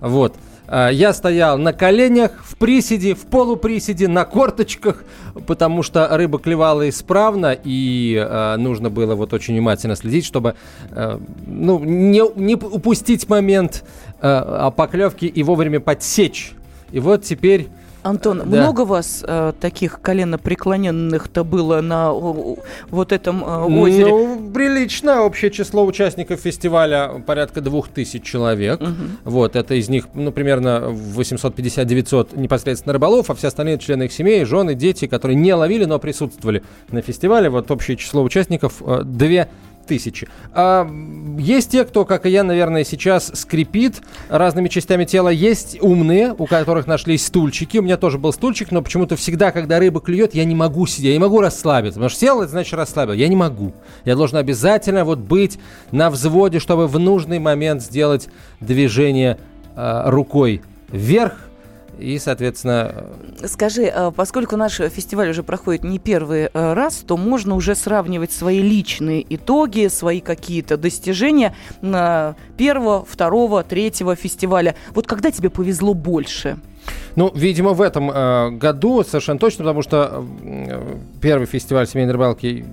Вот. 0.01 0.35
А, 0.67 0.89
я 0.89 1.13
стоял 1.13 1.57
на 1.57 1.73
коленях, 1.73 2.43
в 2.43 2.57
приседе, 2.57 3.13
в 3.13 3.25
полуприседе, 3.25 4.07
на 4.07 4.25
корточках, 4.25 5.03
потому 5.47 5.83
что 5.83 6.07
рыба 6.17 6.39
клевала 6.39 6.89
исправно, 6.89 7.57
и 7.63 8.15
э, 8.15 8.55
нужно 8.57 8.89
было 8.89 9.15
вот 9.15 9.33
очень 9.33 9.53
внимательно 9.53 9.95
следить, 9.95 10.25
чтобы 10.25 10.55
э, 10.91 11.19
ну, 11.45 11.79
не, 11.79 12.21
не 12.35 12.55
упустить 12.55 13.29
момент 13.29 13.83
э, 14.21 14.71
поклевки 14.75 15.25
и 15.25 15.43
вовремя 15.43 15.79
подсечь. 15.79 16.53
И 16.91 16.99
вот 16.99 17.23
теперь 17.23 17.67
Антон, 18.05 18.37
да. 18.37 18.45
много 18.45 18.81
вас 18.81 19.23
э, 19.27 19.53
таких 19.59 19.99
коленопреклоненных-то 19.99 21.43
было 21.43 21.81
на 21.81 22.13
о, 22.13 22.57
вот 22.91 23.11
этом 23.11 23.43
э, 23.43 23.63
озере? 23.63 24.11
Ну, 24.11 24.51
прилично. 24.53 25.23
Общее 25.23 25.49
число 25.49 25.83
участников 25.83 26.39
фестиваля 26.39 27.23
порядка 27.25 27.61
двух 27.61 27.87
тысяч 27.87 28.21
человек. 28.21 28.79
Угу. 28.79 28.91
Вот, 29.23 29.55
это 29.55 29.73
из 29.73 29.89
них, 29.89 30.07
ну, 30.13 30.31
примерно 30.31 30.95
850-900 31.15 32.39
непосредственно 32.39 32.93
рыболов, 32.93 33.31
а 33.31 33.33
все 33.33 33.47
остальные 33.47 33.79
члены 33.79 34.03
их 34.03 34.11
семей, 34.11 34.45
жены, 34.45 34.75
дети, 34.75 35.07
которые 35.07 35.35
не 35.35 35.55
ловили, 35.55 35.85
но 35.85 35.97
присутствовали 35.97 36.61
на 36.91 37.01
фестивале. 37.01 37.49
Вот 37.49 37.71
общее 37.71 37.97
число 37.97 38.21
участников 38.21 38.83
э, 38.85 39.01
две 39.03 39.49
тысячи. 39.85 40.27
А, 40.53 40.89
есть 41.37 41.71
те, 41.71 41.85
кто, 41.85 42.05
как 42.05 42.25
и 42.25 42.29
я, 42.29 42.43
наверное, 42.43 42.83
сейчас 42.83 43.31
скрипит 43.33 44.01
разными 44.29 44.67
частями 44.67 45.05
тела. 45.05 45.29
Есть 45.29 45.77
умные, 45.81 46.33
у 46.37 46.45
которых 46.45 46.87
нашлись 46.87 47.25
стульчики. 47.25 47.77
У 47.77 47.81
меня 47.81 47.97
тоже 47.97 48.17
был 48.17 48.33
стульчик, 48.33 48.71
но 48.71 48.81
почему-то 48.81 49.15
всегда, 49.15 49.51
когда 49.51 49.79
рыба 49.79 50.01
клюет, 50.01 50.35
я 50.35 50.45
не 50.45 50.55
могу 50.55 50.85
сидеть, 50.85 51.05
я 51.05 51.13
не 51.13 51.19
могу 51.19 51.41
расслабиться. 51.41 51.99
Потому 51.99 52.09
что 52.09 52.19
сел, 52.19 52.41
это 52.41 52.51
значит 52.51 52.73
расслабил. 52.73 53.13
Я 53.13 53.27
не 53.27 53.35
могу. 53.35 53.73
Я 54.03 54.15
должен 54.15 54.37
обязательно 54.37 55.05
вот 55.05 55.19
быть 55.19 55.59
на 55.91 56.09
взводе, 56.09 56.59
чтобы 56.59 56.87
в 56.87 56.99
нужный 56.99 57.39
момент 57.39 57.81
сделать 57.81 58.29
движение 58.59 59.37
э, 59.75 60.09
рукой 60.09 60.61
вверх, 60.89 61.44
и, 61.99 62.19
соответственно... 62.19 63.05
Скажи, 63.45 63.84
э, 63.84 64.12
поскольку 64.15 64.58
наш 64.58 64.75
фестиваль 64.75 65.29
уже 65.29 65.43
проходит 65.43 65.84
не 65.84 65.99
первый 65.99 66.49
э, 66.53 66.73
раз, 66.73 66.97
то 66.97 67.17
можно 67.17 67.55
уже 67.55 67.75
сравнивать 67.75 68.31
свои 68.31 68.62
личные 68.62 69.25
итоги, 69.36 69.88
свои 69.88 70.21
какие-то 70.21 70.77
достижения 70.77 71.55
на 71.81 72.36
первого, 72.58 73.05
второго, 73.05 73.63
третьего 73.63 74.15
фестиваля. 74.15 74.75
Вот 74.91 75.08
когда 75.08 75.31
тебе 75.31 75.49
повезло 75.49 75.93
больше? 75.93 76.58
Ну, 77.15 77.31
видимо, 77.34 77.73
в 77.73 77.81
этом 77.81 78.12
э, 78.12 78.51
году 78.51 79.03
совершенно 79.03 79.39
точно, 79.39 79.63
потому 79.63 79.81
что 79.81 80.25
э, 80.43 80.97
первый 81.21 81.47
фестиваль 81.47 81.88
семейной 81.88 82.13
рыбалки 82.13 82.65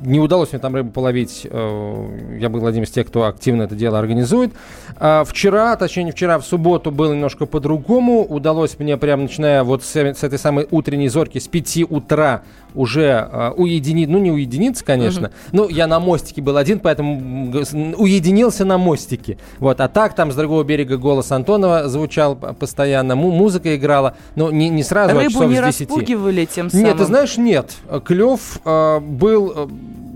не 0.00 0.20
удалось 0.20 0.52
мне 0.52 0.58
там 0.58 0.74
рыбу 0.74 0.90
половить. 0.90 1.46
Э, 1.48 2.36
я 2.38 2.48
был 2.48 2.66
одним 2.66 2.84
из 2.84 2.90
тех, 2.90 3.06
кто 3.06 3.24
активно 3.24 3.62
это 3.62 3.74
дело 3.74 3.98
организует. 3.98 4.52
А 4.96 5.24
вчера, 5.24 5.76
точнее 5.76 6.04
не 6.04 6.12
вчера, 6.12 6.38
в 6.38 6.46
субботу 6.46 6.90
было 6.90 7.12
немножко 7.12 7.46
по-другому. 7.46 8.24
Удалось 8.24 8.78
мне 8.78 8.96
прямо 8.96 9.24
начиная 9.24 9.64
вот 9.64 9.82
с, 9.82 9.96
с 9.96 10.24
этой 10.24 10.38
самой 10.38 10.66
утренней 10.70 11.08
зорки 11.08 11.38
с 11.38 11.48
5 11.48 11.90
утра 11.90 12.42
уже 12.76 13.28
uh, 13.32 13.54
уединить, 13.54 14.08
ну 14.08 14.18
не 14.18 14.30
уединиться, 14.30 14.84
конечно, 14.84 15.26
uh-huh. 15.26 15.48
ну 15.52 15.68
я 15.68 15.86
на 15.86 15.98
мостике 15.98 16.42
был 16.42 16.56
один, 16.56 16.78
поэтому 16.78 17.50
уединился 17.96 18.64
на 18.64 18.78
мостике, 18.78 19.38
вот, 19.58 19.80
а 19.80 19.88
так 19.88 20.14
там 20.14 20.30
с 20.30 20.34
другого 20.34 20.62
берега 20.62 20.98
голос 20.98 21.32
Антонова 21.32 21.88
звучал 21.88 22.36
постоянно, 22.36 23.16
му- 23.16 23.30
музыка 23.30 23.74
играла, 23.74 24.14
но 24.34 24.50
не, 24.50 24.68
не 24.68 24.82
сразу, 24.82 25.16
а 25.16 25.22
Рыбу 25.22 25.40
а 25.40 25.46
не 25.46 25.56
с 25.56 25.60
10. 25.60 25.80
распугивали 25.80 26.44
тем 26.44 26.70
самым? 26.70 26.86
Нет, 26.86 26.98
ты 26.98 27.04
знаешь, 27.06 27.36
нет, 27.38 27.72
клев 28.04 28.60
uh, 28.64 29.00
был 29.00 29.52
э, 29.56 29.65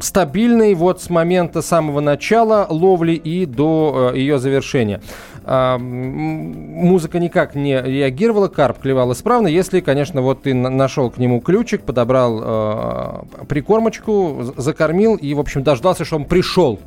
стабильный 0.00 0.74
вот 0.74 1.02
с 1.02 1.10
момента 1.10 1.62
самого 1.62 2.00
начала 2.00 2.66
ловли 2.68 3.12
и 3.12 3.46
до 3.46 4.12
э, 4.14 4.18
ее 4.18 4.38
завершения. 4.38 5.00
А, 5.44 5.78
музыка 5.78 7.18
никак 7.18 7.54
не 7.54 7.80
реагировала, 7.80 8.48
карп 8.48 8.78
клевал 8.80 9.12
исправно, 9.12 9.48
если, 9.48 9.80
конечно, 9.80 10.22
вот 10.22 10.42
ты 10.42 10.54
нашел 10.54 11.10
к 11.10 11.18
нему 11.18 11.40
ключик, 11.40 11.82
подобрал 11.82 12.40
э, 12.42 13.44
прикормочку, 13.46 14.54
закормил 14.56 15.16
и, 15.16 15.34
в 15.34 15.40
общем, 15.40 15.62
дождался, 15.62 16.04
что 16.04 16.16
он 16.16 16.24
пришел 16.24 16.78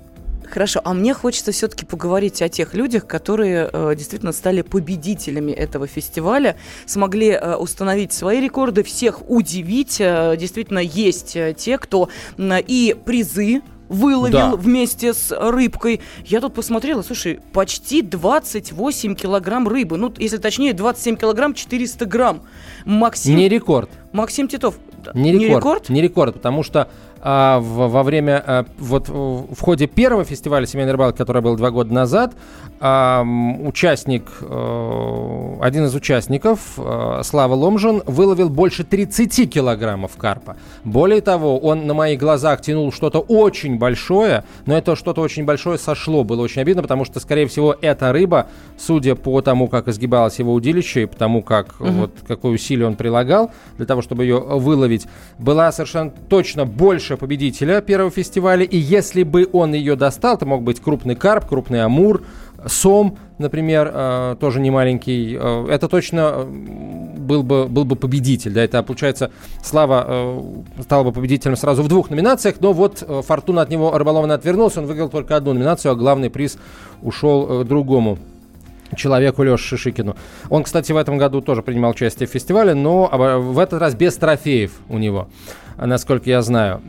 Хорошо, 0.54 0.82
а 0.84 0.94
мне 0.94 1.16
хочется 1.16 1.52
все-таки 1.52 1.84
поговорить 1.84 2.44
о 2.44 2.48
тех 2.48 2.76
людях, 2.76 3.08
которые 3.08 3.72
э, 3.74 3.96
действительно 3.98 4.32
стали 4.32 4.62
победителями 4.62 5.52
этого 5.52 5.88
фестиваля, 5.88 6.58
смогли 6.86 7.30
э, 7.30 7.56
установить 7.56 8.13
свои 8.13 8.39
рекорды, 8.39 8.84
всех 8.84 9.28
удивить. 9.28 9.98
Э, 10.00 10.38
действительно, 10.38 10.78
есть 10.78 11.36
э, 11.36 11.56
те, 11.58 11.80
кто 11.80 12.10
и 12.38 12.96
призы 13.04 13.63
выловил 13.89 14.32
да. 14.32 14.56
вместе 14.56 15.16
с 15.16 15.36
рыбкой. 15.36 16.02
Я 16.24 16.39
тут 16.39 16.54
посмотрела, 16.54 17.02
слушай, 17.02 17.39
почти 17.52 18.04
28 18.04 19.16
килограмм 19.16 19.68
рыбы. 19.68 19.98
Ну, 19.98 20.13
если 20.20 20.38
точнее, 20.38 20.74
27 20.74 21.16
килограмм 21.16 21.56
400 21.56 22.06
грамм. 22.06 22.44
Максим... 22.86 23.38
Не 23.38 23.50
рекорд. 23.50 23.89
Максим 24.12 24.48
Титов. 24.48 24.76
Не 25.16 25.32
рекорд. 25.32 25.42
Не 25.42 25.56
рекорд, 25.56 25.89
не 25.89 26.02
рекорд 26.02 26.34
потому 26.36 26.63
что 26.63 26.89
а, 27.26 27.60
в, 27.60 27.88
во 27.88 28.04
время, 28.04 28.44
а, 28.46 28.66
вот 28.78 29.08
в 29.08 29.60
ходе 29.62 29.88
первого 29.88 30.26
фестиваля 30.26 30.66
семейной 30.66 30.92
рыбалки, 30.92 31.18
который 31.18 31.42
был 31.42 31.56
два 31.56 31.72
года 31.72 31.94
назад, 31.94 32.34
а, 32.82 33.24
участник, 33.64 34.26
а, 34.42 35.58
один 35.62 35.86
из 35.86 35.96
участников, 35.96 36.74
а, 36.78 37.22
Слава 37.24 37.54
Ломжин, 37.54 38.04
выловил 38.06 38.50
больше 38.50 38.84
30 38.84 39.50
килограммов 39.50 40.18
карпа. 40.18 40.58
Более 40.84 41.22
того, 41.22 41.58
он 41.60 41.88
на 41.88 41.94
моих 41.94 42.20
глазах 42.20 42.62
тянул 42.62 42.92
что-то 42.92 43.20
очень 43.20 43.78
большое, 43.78 44.44
но 44.66 44.78
это 44.78 44.98
что-то 44.98 45.22
очень 45.22 45.46
большое 45.46 45.78
сошло. 45.78 46.26
Было 46.26 46.42
очень 46.42 46.62
обидно, 46.62 46.82
потому 46.82 47.06
что, 47.06 47.22
скорее 47.22 47.48
всего, 47.48 47.74
эта 47.80 48.12
рыба, 48.12 48.48
судя 48.78 49.16
по 49.16 49.40
тому, 49.40 49.70
как 49.70 49.88
изгибалось 49.88 50.40
его 50.40 50.54
удилище 50.54 51.04
и 51.04 51.06
по 51.06 51.16
тому, 51.16 51.42
как, 51.42 51.80
угу. 51.80 51.90
вот, 51.90 52.12
какое 52.28 52.52
усилие 52.52 52.86
он 52.86 52.98
прилагал 52.98 53.52
для 53.78 53.86
того, 53.86 54.02
чтобы 54.02 54.24
ее 54.24 54.40
выловить, 54.40 55.08
была 55.40 55.72
совершенно 55.72 56.12
точно 56.12 56.66
больше 56.66 57.12
больше 57.13 57.17
победителя 57.17 57.82
первого 57.82 58.12
фестиваля, 58.12 58.63
и 58.63 58.78
если 58.78 59.23
бы 59.23 59.47
он 59.54 59.73
ее 59.73 59.95
достал, 59.95 60.36
это 60.36 60.45
мог 60.45 60.63
быть 60.63 60.80
крупный 60.80 61.15
карп, 61.15 61.45
крупный 61.47 61.84
амур, 61.84 62.23
сом, 62.65 63.17
например, 63.39 63.91
э, 63.93 64.36
тоже 64.39 64.60
не 64.60 64.71
маленький, 64.71 65.38
э, 65.39 65.67
это 65.69 65.88
точно 65.88 66.34
э, 66.36 66.45
был 67.17 67.43
бы, 67.43 67.67
был 67.67 67.86
бы 67.86 67.95
победитель. 67.95 68.54
Да, 68.54 68.63
это, 68.63 68.82
получается, 68.84 69.32
Слава 69.63 70.06
э, 70.08 70.41
стал 70.82 71.04
бы 71.04 71.12
победителем 71.12 71.56
сразу 71.56 71.84
в 71.84 71.88
двух 71.88 72.10
номинациях, 72.10 72.56
но 72.60 72.73
вот 72.73 73.04
э, 73.08 73.21
Фортуна 73.21 73.62
от 73.62 73.69
него 73.69 73.97
рыболовно 73.97 74.34
отвернулся, 74.34 74.80
он 74.80 74.88
выиграл 74.88 75.10
только 75.10 75.36
одну 75.36 75.54
номинацию, 75.54 75.91
а 75.91 75.95
главный 75.95 76.30
приз 76.30 76.58
ушел 77.02 77.62
э, 77.62 77.63
другому 77.65 78.17
человеку 78.96 79.44
Леше 79.44 79.78
Шишикину. 79.78 80.16
Он, 80.50 80.64
кстати, 80.64 80.92
в 80.92 80.98
этом 80.98 81.18
году 81.18 81.42
тоже 81.42 81.62
принимал 81.62 81.92
участие 81.92 82.28
в 82.28 82.32
фестивале, 82.32 82.74
но 82.74 83.10
в 83.42 83.60
этот 83.60 83.80
раз 83.80 83.96
без 83.96 84.16
трофеев 84.16 84.72
у 84.90 84.98
него 84.98 85.28
насколько 85.78 86.30
я 86.30 86.42
знаю. 86.42 86.82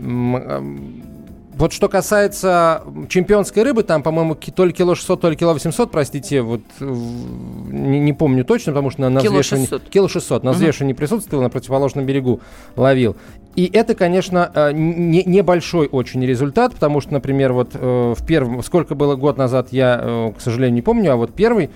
Вот 1.56 1.72
что 1.72 1.88
касается 1.88 2.82
чемпионской 3.08 3.62
рыбы, 3.62 3.84
там, 3.84 4.02
по-моему, 4.02 4.34
то 4.34 4.64
ли 4.64 4.72
кило 4.72 4.96
600, 4.96 5.20
то 5.20 5.30
ли 5.30 5.36
кило 5.36 5.52
800, 5.52 5.88
простите, 5.88 6.42
вот 6.42 6.62
не, 6.80 8.00
не 8.00 8.12
помню 8.12 8.44
точно, 8.44 8.72
потому 8.72 8.90
что 8.90 9.02
на, 9.02 9.10
на 9.10 9.20
кило 9.20 9.34
взвешивании... 9.34 9.66
600. 9.66 9.88
Кило 9.88 10.08
600. 10.08 10.42
На 10.42 10.50
угу. 10.50 10.56
взвешивании 10.56 10.94
присутствовал, 10.94 11.44
на 11.44 11.50
противоположном 11.50 12.06
берегу 12.06 12.40
ловил. 12.74 13.14
И 13.56 13.70
это, 13.72 13.94
конечно, 13.94 14.50
э, 14.52 14.72
не, 14.72 15.22
небольшой 15.24 15.86
очень 15.86 16.24
результат, 16.26 16.74
потому 16.74 17.00
что, 17.00 17.12
например, 17.12 17.52
вот 17.52 17.70
э, 17.74 18.14
в 18.16 18.26
первом, 18.26 18.62
сколько 18.62 18.94
было 18.94 19.14
год 19.14 19.38
назад, 19.38 19.68
я, 19.70 20.00
э, 20.02 20.32
к 20.36 20.40
сожалению, 20.40 20.74
не 20.74 20.82
помню, 20.82 21.12
а 21.12 21.16
вот 21.16 21.32
первый 21.34 21.70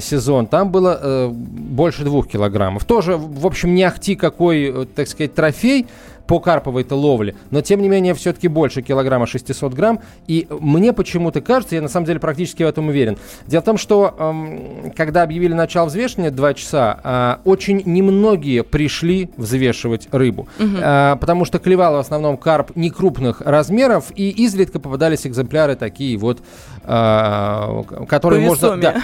сезон, 0.00 0.46
там 0.46 0.70
было 0.70 1.30
больше 1.30 2.04
двух 2.04 2.26
килограммов. 2.26 2.84
Тоже, 2.84 3.16
в 3.16 3.46
общем, 3.46 3.74
не 3.74 3.84
ахти 3.84 4.16
какой, 4.16 4.86
так 4.86 5.06
сказать, 5.06 5.34
трофей, 5.34 5.86
по 6.26 6.40
карповой-то 6.40 6.94
ловле, 6.94 7.36
но 7.50 7.60
тем 7.60 7.82
не 7.82 7.88
менее 7.88 8.14
все-таки 8.14 8.48
больше 8.48 8.82
килограмма 8.82 9.26
600 9.26 9.74
грамм. 9.74 10.00
И 10.26 10.46
мне 10.50 10.92
почему-то 10.92 11.40
кажется, 11.40 11.74
я 11.74 11.82
на 11.82 11.88
самом 11.88 12.06
деле 12.06 12.20
практически 12.20 12.62
в 12.62 12.66
этом 12.66 12.88
уверен. 12.88 13.18
Дело 13.46 13.62
в 13.62 13.64
том, 13.64 13.78
что 13.78 14.14
эм, 14.18 14.92
когда 14.96 15.22
объявили 15.22 15.52
начало 15.52 15.86
взвешивания 15.86 16.30
2 16.30 16.54
часа, 16.54 17.00
э, 17.44 17.48
очень 17.48 17.82
немногие 17.84 18.62
пришли 18.62 19.30
взвешивать 19.36 20.08
рыбу, 20.12 20.48
угу. 20.58 20.76
э, 20.76 21.16
потому 21.20 21.44
что 21.44 21.58
клевал 21.58 21.94
в 21.94 21.98
основном 21.98 22.36
карп 22.36 22.72
некрупных 22.74 23.40
размеров, 23.40 24.06
и 24.14 24.30
изредка 24.30 24.80
попадались 24.80 25.26
экземпляры 25.26 25.76
такие 25.76 26.16
вот, 26.16 26.40
э, 26.84 27.82
которые 28.08 28.46
можно 28.46 28.76
да, 28.76 28.96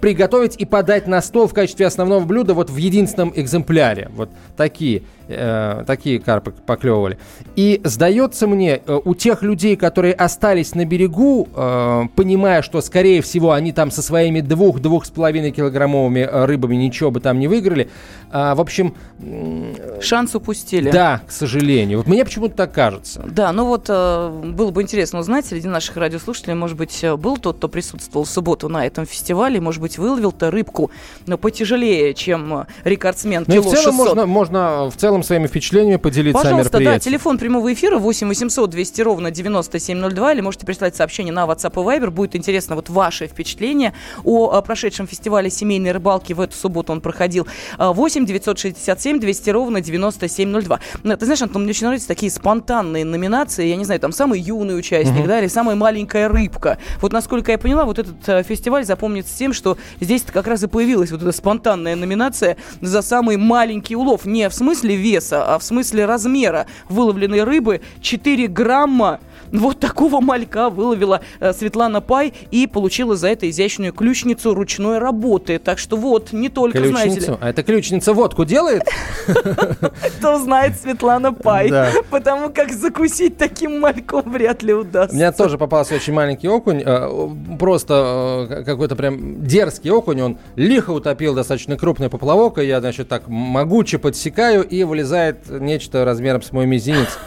приготовить 0.00 0.56
и 0.56 0.64
подать 0.64 1.06
на 1.06 1.20
стол 1.22 1.48
в 1.48 1.54
качестве 1.54 1.86
основного 1.86 2.24
блюда 2.24 2.54
вот 2.54 2.70
в 2.70 2.76
единственном 2.76 3.32
экземпляре. 3.34 4.10
Вот 4.14 4.30
такие, 4.56 5.02
э, 5.34 5.84
такие 5.86 6.18
карпы 6.20 6.52
поклевывали. 6.52 7.18
И 7.56 7.80
сдается 7.84 8.46
мне, 8.46 8.80
э, 8.86 9.00
у 9.04 9.14
тех 9.14 9.42
людей, 9.42 9.76
которые 9.76 10.14
остались 10.14 10.74
на 10.74 10.84
берегу, 10.84 11.48
э, 11.54 12.02
понимая, 12.16 12.62
что, 12.62 12.80
скорее 12.80 13.22
всего, 13.22 13.52
они 13.52 13.72
там 13.72 13.90
со 13.90 14.02
своими 14.02 14.40
двух-двух 14.40 15.06
с 15.06 15.10
половиной 15.10 15.50
килограммовыми 15.50 16.20
э, 16.20 16.44
рыбами 16.44 16.76
ничего 16.76 17.10
бы 17.10 17.20
там 17.20 17.38
не 17.38 17.48
выиграли, 17.48 17.88
в 18.30 18.60
общем... 18.62 18.94
Шанс 20.00 20.34
упустили. 20.34 20.90
Да, 20.90 21.20
к 21.26 21.30
сожалению. 21.30 21.98
Вот 21.98 22.06
мне 22.06 22.24
почему-то 22.24 22.56
так 22.56 22.72
кажется. 22.72 23.22
Да, 23.26 23.52
ну 23.52 23.66
вот 23.66 23.88
было 23.88 24.70
бы 24.70 24.80
интересно 24.80 25.18
узнать 25.18 25.44
среди 25.44 25.68
наших 25.68 25.98
радиослушателей, 25.98 26.54
может 26.54 26.78
быть, 26.78 27.04
был 27.18 27.36
тот, 27.36 27.58
кто 27.58 27.68
присутствовал 27.68 28.24
в 28.24 28.30
субботу 28.30 28.70
на 28.70 28.86
этом 28.86 29.04
фестивале, 29.04 29.60
может 29.60 29.82
быть, 29.82 29.98
выловил-то 29.98 30.50
рыбку 30.50 30.90
но 31.26 31.38
потяжелее, 31.38 32.14
чем 32.14 32.66
рекордсмен 32.84 33.44
ну, 33.46 33.54
кило 33.54 33.70
в 33.70 33.74
целом 33.74 33.96
600. 33.96 34.06
Можно, 34.06 34.26
можно 34.26 34.90
в 34.90 34.96
целом 34.96 35.21
своими 35.22 35.46
впечатлениями 35.46 35.96
поделиться 35.96 36.42
Пожалуйста, 36.42 36.80
да, 36.80 36.98
телефон 36.98 37.38
прямого 37.38 37.72
эфира 37.72 37.98
8 37.98 38.28
800 38.28 38.70
200 38.70 39.00
ровно 39.02 39.30
9702, 39.30 40.32
или 40.32 40.40
можете 40.40 40.66
прислать 40.66 40.96
сообщение 40.96 41.32
на 41.32 41.44
WhatsApp 41.44 41.72
и 41.72 42.00
Viber. 42.00 42.10
Будет 42.10 42.36
интересно 42.36 42.76
вот 42.76 42.88
ваши 42.88 43.26
впечатления 43.26 43.92
о, 44.24 44.50
о 44.50 44.62
прошедшем 44.62 45.06
фестивале 45.06 45.50
семейной 45.50 45.92
рыбалки. 45.92 46.32
В 46.32 46.40
эту 46.40 46.56
субботу 46.56 46.92
он 46.92 47.00
проходил. 47.00 47.46
8 47.78 48.26
967 48.26 49.20
200 49.20 49.50
ровно 49.50 49.80
9702. 49.80 50.80
Ну, 51.02 51.16
ты 51.16 51.24
знаешь, 51.24 51.42
Антон, 51.42 51.62
мне 51.62 51.70
очень 51.70 51.86
нравятся 51.86 52.08
такие 52.08 52.30
спонтанные 52.30 53.04
номинации. 53.04 53.66
Я 53.66 53.76
не 53.76 53.84
знаю, 53.84 54.00
там 54.00 54.12
самый 54.12 54.40
юный 54.40 54.78
участник, 54.78 55.24
mm-hmm. 55.24 55.28
да, 55.28 55.40
или 55.40 55.48
самая 55.48 55.76
маленькая 55.76 56.28
рыбка. 56.28 56.78
Вот 57.00 57.12
насколько 57.12 57.52
я 57.52 57.58
поняла, 57.58 57.84
вот 57.84 57.98
этот 57.98 58.28
э, 58.28 58.42
фестиваль 58.42 58.84
запомнится 58.84 59.36
тем, 59.36 59.52
что 59.52 59.76
здесь 60.00 60.22
как 60.22 60.46
раз 60.46 60.62
и 60.62 60.66
появилась 60.66 61.10
вот 61.10 61.22
эта 61.22 61.32
спонтанная 61.32 61.96
номинация 61.96 62.56
за 62.80 63.02
самый 63.02 63.36
маленький 63.36 63.96
улов. 63.96 64.24
Не 64.24 64.48
в 64.48 64.54
смысле 64.54 64.96
веса, 65.02 65.44
а 65.44 65.58
в 65.58 65.62
смысле 65.62 66.06
размера 66.06 66.66
выловленной 66.88 67.42
рыбы 67.42 67.82
4 68.00 68.46
грамма 68.46 69.20
Вот 69.52 69.78
такого 69.78 70.20
малька 70.20 70.70
выловила 70.70 71.20
э, 71.40 71.52
Светлана 71.52 72.00
Пай 72.00 72.32
и 72.50 72.66
получила 72.66 73.16
за 73.16 73.28
это 73.28 73.48
изящную 73.48 73.92
ключницу 73.92 74.54
ручной 74.54 74.98
работы. 74.98 75.58
Так 75.58 75.78
что 75.78 75.96
вот, 75.96 76.32
не 76.32 76.48
только, 76.48 76.78
знаете 76.78 76.96
ли, 76.96 77.14
Ключницу? 77.16 77.38
А 77.40 77.50
эта 77.50 77.62
ключница 77.62 78.12
водку 78.14 78.44
делает? 78.44 78.82
кто 80.18 80.38
знает 80.38 80.80
Светлана 80.80 81.32
Пай. 81.32 81.70
Потому 82.10 82.50
как 82.50 82.72
закусить 82.72 83.36
таким 83.36 83.80
мальком 83.80 84.30
вряд 84.30 84.62
ли 84.62 84.72
удастся. 84.72 85.14
У 85.14 85.18
меня 85.18 85.32
тоже 85.32 85.58
попался 85.58 85.94
очень 85.94 86.12
маленький 86.12 86.48
окунь, 86.48 86.82
э, 86.84 87.28
просто 87.58 88.46
э, 88.48 88.64
какой-то 88.64 88.96
прям 88.96 89.44
дерзкий 89.44 89.90
окунь, 89.90 90.20
он 90.22 90.38
лихо 90.56 90.90
утопил 90.90 91.34
достаточно 91.34 91.76
крупный 91.76 92.08
поплавок, 92.08 92.58
и 92.58 92.66
я, 92.66 92.80
значит, 92.80 93.08
так 93.08 93.28
могуче 93.28 93.98
подсекаю, 93.98 94.62
и 94.62 94.84
вылезает 94.84 95.48
нечто 95.48 96.04
размером 96.04 96.42
с 96.42 96.52
мой 96.52 96.66
мизинец. 96.66 97.18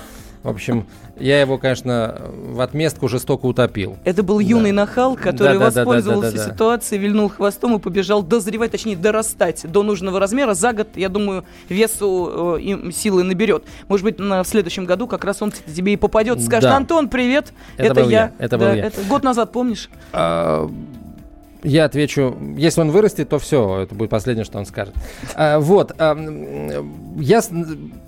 В 0.45 0.49
общем, 0.49 0.85
я 1.19 1.41
его, 1.41 1.57
конечно, 1.57 2.21
в 2.51 2.61
отместку 2.61 3.07
жестоко 3.07 3.47
утопил. 3.47 3.97
Это 4.03 4.21
был 4.21 4.37
юный 4.37 4.71
нахал, 4.71 5.15
который 5.15 5.57
Да-да-да-да-да-да-да. 5.57 5.81
воспользовался 5.85 6.51
ситуацией, 6.51 7.01
вильнул 7.01 7.29
хвостом 7.29 7.75
и 7.75 7.79
побежал 7.79 8.21
дозревать, 8.21 8.69
точнее 8.69 8.95
дорастать 8.95 9.65
до 9.69 9.81
нужного 9.81 10.19
размера. 10.19 10.53
За 10.53 10.71
год, 10.71 10.89
я 10.93 11.09
думаю, 11.09 11.45
весу 11.67 12.57
э, 12.57 12.61
им 12.61 12.91
силы 12.91 13.23
наберет. 13.23 13.63
Может 13.87 14.03
быть, 14.03 14.19
на, 14.19 14.43
в 14.43 14.47
следующем 14.47 14.85
году 14.85 15.07
как 15.07 15.25
раз 15.25 15.41
он 15.41 15.51
тебе 15.51 15.93
и 15.93 15.97
попадет. 15.97 16.39
Скажет, 16.43 16.69
Да. 16.69 16.77
Антон, 16.77 17.09
привет, 17.09 17.51
Это 17.77 17.87
это, 17.87 18.01
был 18.03 18.09
я. 18.09 18.19
я, 18.19 18.31
это 18.37 18.57
был 18.59 18.65
Да, 18.67 18.73
я. 18.75 18.85
это 18.85 19.01
год 19.09 19.23
назад, 19.23 19.51
помнишь? 19.51 19.89
А, 20.13 20.69
Я 21.65 21.85
отвечу, 21.85 22.37
если 22.55 22.81
он 22.81 22.91
вырастет, 22.91 23.29
то 23.29 23.39
все, 23.39 23.79
это 23.81 23.95
будет 23.95 24.11
последнее, 24.11 24.45
что 24.45 24.59
он 24.59 24.67
скажет. 24.67 24.93
А, 25.33 25.59
вот, 25.59 25.93
а, 25.97 26.15
я, 27.17 27.41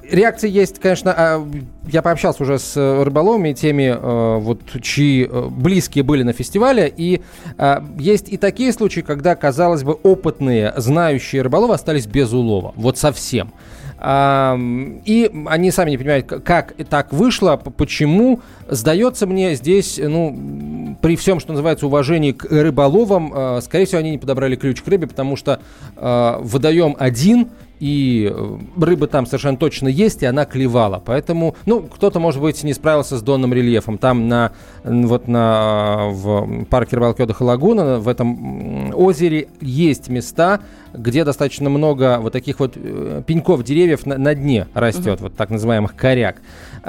реакции 0.07 0.47
есть, 0.47 0.79
конечно, 0.79 1.13
а, 1.17 1.47
я 1.87 2.03
пообщался 2.03 2.43
уже 2.43 2.59
с 2.59 2.75
рыболовами, 3.03 3.53
теми, 3.53 3.85
э, 3.85 4.37
вот, 4.39 4.61
чьи 4.81 5.25
э, 5.25 5.47
близкие 5.49 6.03
были 6.03 6.21
на 6.21 6.33
фестивале, 6.33 6.93
и 6.95 7.21
а, 7.57 7.83
есть 7.97 8.29
и 8.29 8.37
такие 8.37 8.71
случаи, 8.73 9.01
когда, 9.01 9.35
казалось 9.35 9.83
бы, 9.83 9.93
опытные, 9.93 10.73
знающие 10.77 11.41
рыболовы 11.41 11.73
остались 11.73 12.05
без 12.05 12.31
улова, 12.33 12.73
вот 12.75 12.99
совсем. 12.99 13.53
И 13.99 15.31
они 15.47 15.71
сами 15.71 15.89
не 15.89 15.97
понимают, 15.97 16.27
как 16.27 16.73
так 16.89 17.12
вышло, 17.12 17.55
почему. 17.55 18.41
Сдается 18.69 19.25
мне 19.25 19.55
здесь, 19.55 19.99
ну, 20.01 20.97
при 21.01 21.15
всем, 21.15 21.39
что 21.39 21.53
называется, 21.53 21.88
уважении 21.88 22.31
к 22.31 22.45
рыболовам, 22.45 23.33
э, 23.33 23.62
скорее 23.62 23.86
всего, 23.86 23.99
они 23.99 24.12
не 24.12 24.17
подобрали 24.17 24.55
ключ 24.55 24.81
к 24.81 24.88
рыбе, 24.88 25.07
потому 25.07 25.36
что 25.36 25.62
э, 25.95 26.38
водоем 26.41 26.95
один, 26.99 27.49
и 27.79 28.31
э, 28.33 28.57
рыба 28.79 29.07
там 29.07 29.25
совершенно 29.25 29.57
точно 29.57 29.87
есть, 29.87 30.23
и 30.23 30.25
она 30.25 30.45
клевала. 30.45 31.01
Поэтому, 31.03 31.55
ну, 31.65 31.81
кто-то, 31.81 32.19
может 32.19 32.41
быть, 32.41 32.63
не 32.63 32.73
справился 32.73 33.17
с 33.17 33.21
донным 33.21 33.53
рельефом. 33.53 33.97
Там 33.97 34.27
на, 34.27 34.51
вот 34.83 35.27
на, 35.27 36.09
в 36.09 36.65
парке 36.65 36.95
рыбалки 36.95 37.21
отдыха 37.21 37.43
Лагуна, 37.43 37.99
в 37.99 38.07
этом 38.07 38.93
озере 38.95 39.47
есть 39.61 40.09
места, 40.09 40.61
где 40.93 41.23
достаточно 41.23 41.69
много 41.69 42.19
вот 42.19 42.33
таких 42.33 42.59
вот 42.59 42.73
э, 42.75 43.21
пеньков 43.25 43.63
деревьев 43.63 44.05
на, 44.05 44.17
на 44.17 44.33
дне 44.35 44.67
растет, 44.73 45.21
вот 45.21 45.35
так 45.35 45.49
называемых 45.49 45.95
коряк. 45.95 46.37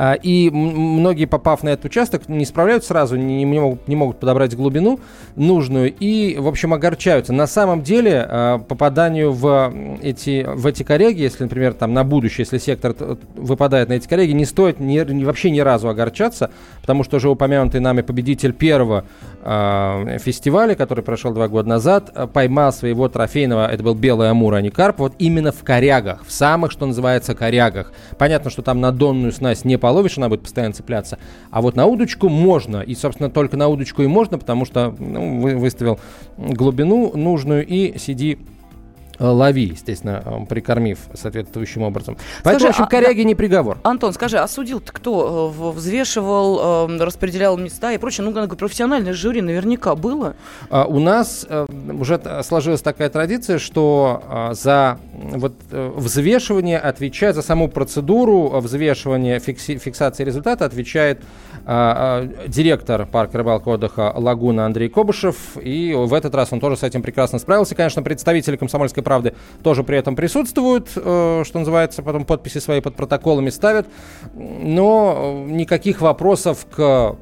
А, 0.01 0.13
И 0.15 0.49
многие, 0.51 1.25
попав 1.25 1.65
на 1.65 1.71
этот 1.71 1.87
участок, 1.87 2.29
не 2.29 2.45
справляются 2.45 2.91
сразу, 2.91 3.17
не, 3.17 3.43
не 3.43 3.59
могут, 3.59 3.89
не 3.89 3.97
могут 3.97 4.21
подобрать 4.21 4.55
глубину 4.55 5.01
нужную 5.35 5.93
и, 5.93 6.37
в 6.39 6.47
общем, 6.47 6.73
огорчаются. 6.73 7.33
На 7.33 7.49
самом 7.49 7.83
деле, 7.83 8.25
а, 8.29 8.59
попаданию 8.59 9.33
в 9.33 9.73
эти, 10.01 10.47
в 10.49 10.69
эти 10.69 10.85
коряги, 10.85 11.23
если, 11.23 11.43
например, 11.43 11.75
там 11.75 11.95
на 11.95 12.05
будущее, 12.05 12.45
если 12.45 12.59
сектор 12.59 12.95
выпадает 13.35 13.89
на 13.89 13.95
эти 13.95 14.07
коряги, 14.07 14.31
не 14.31 14.45
стоит 14.45 14.79
ни- 14.79 15.25
вообще 15.25 15.51
ни 15.51 15.59
разу 15.59 15.89
огорчаться, 15.89 16.53
потому 16.89 17.05
что 17.05 17.19
уже 17.19 17.29
упомянутый 17.29 17.83
нами 17.83 18.01
победитель 18.01 18.55
первого 18.55 19.05
а, 19.43 20.17
фестиваля, 20.21 20.75
который 20.75 21.05
прошел 21.05 21.35
два 21.35 21.47
года 21.47 21.69
назад, 21.69 22.11
а, 22.15 22.27
поймал 22.27 22.73
своего 22.73 23.11
трофейного, 23.11 23.71
это 23.71 23.83
был 23.83 23.95
белый 23.95 24.31
амур, 24.31 24.55
а 24.55 24.63
не 24.63 24.71
карп, 24.71 25.01
вот 25.01 25.13
именно 25.19 25.53
в 25.53 25.63
корягах, 25.63 26.25
в 26.27 26.33
самых, 26.33 26.73
что 26.73 26.87
называется, 26.87 27.35
корягах. 27.35 27.93
Понятно, 28.17 28.49
что 28.49 28.63
там 28.63 28.81
на 28.81 28.91
донную 28.91 29.33
снасть 29.33 29.67
не 29.67 29.77
половишь, 29.77 30.17
она 30.17 30.31
будет 30.31 30.45
постоянно 30.45 30.73
цепляться, 30.73 31.19
а 31.51 31.61
вот 31.61 31.77
на 31.77 31.85
удочку 31.85 32.31
можно, 32.31 32.79
и, 32.81 32.95
собственно, 32.95 33.29
только 33.29 33.59
на 33.59 33.69
удочку 33.69 34.03
и 34.03 34.07
можно, 34.07 34.39
потому 34.39 34.65
что 34.65 34.95
ну, 34.99 35.43
вы- 35.43 35.57
выставил 35.57 36.01
глубину 36.39 37.15
нужную 37.15 37.67
и 37.67 37.99
сиди 37.99 38.39
э, 38.39 38.58
лови, 39.19 39.65
естественно, 39.65 40.23
э, 40.25 40.47
прикормив 40.47 40.99
соответствующим 41.15 41.83
образом. 41.83 42.17
Поэтому, 42.45 42.67
в 42.67 42.71
общем, 42.71 42.85
а- 42.85 42.87
коряги 42.87 43.23
не 43.23 43.35
приговор. 43.35 43.79
Антон, 43.83 44.13
скажи, 44.13 44.39
а 44.39 44.47
судил-то 44.49 44.93
кто? 44.93 45.53
Э, 45.55 45.69
Взвешивал, 45.71 46.89
э, 46.89 47.05
распределял 47.05 47.57
места 47.57 47.93
и 47.93 47.99
прочее? 47.99 48.27
Ну, 48.27 48.49
профессиональное 48.49 49.13
жюри 49.13 49.41
наверняка 49.43 49.95
было. 49.95 50.35
А, 50.71 50.85
У 50.85 50.99
нас 51.01 51.47
э, 51.49 51.67
уже 52.01 52.21
сложилась 52.45 52.83
такая 52.83 53.09
традиция, 53.11 53.59
что 53.59 54.23
а, 54.29 54.55
за 54.55 54.99
вот, 55.13 55.55
э, 55.71 55.93
взвешивание 55.97 56.79
отвечает, 56.79 57.35
за 57.35 57.43
саму 57.43 57.69
процедуру 57.69 58.51
э, 58.55 58.61
взвешивания, 58.61 59.39
фикси- 59.39 59.79
фиксации 59.79 60.25
результата 60.25 60.65
отвечает 60.65 61.21
а, 61.67 62.29
а, 62.47 62.49
директор 62.49 63.07
парка 63.07 63.39
рыбалки 63.39 63.69
отдыха 63.69 64.13
Лагуна 64.17 64.67
Андрей 64.67 64.89
Кобышев. 64.89 65.37
И 65.61 65.95
в 65.95 66.15
этот 66.15 66.35
раз 66.35 66.53
он 66.53 66.61
тоже 66.61 66.77
с 66.77 66.83
этим 66.83 67.03
прекрасно 67.03 67.39
справился. 67.39 67.75
Конечно, 67.75 68.03
представители 68.03 68.57
«Комсомольской 68.57 69.03
правды» 69.09 69.33
тоже 69.63 69.83
при 69.85 69.97
этом 69.97 70.17
присутствуют, 70.17 70.91
э, 70.97 71.43
что 71.47 71.59
называется, 71.59 72.03
потом 72.03 72.25
подписи 72.25 72.59
свои 72.59 72.81
под 72.81 72.95
протоколами 72.95 73.51
ставят. 73.51 73.87
Но 74.35 75.45
никаких 75.47 76.01
вопросов 76.01 76.67
к 76.71 77.17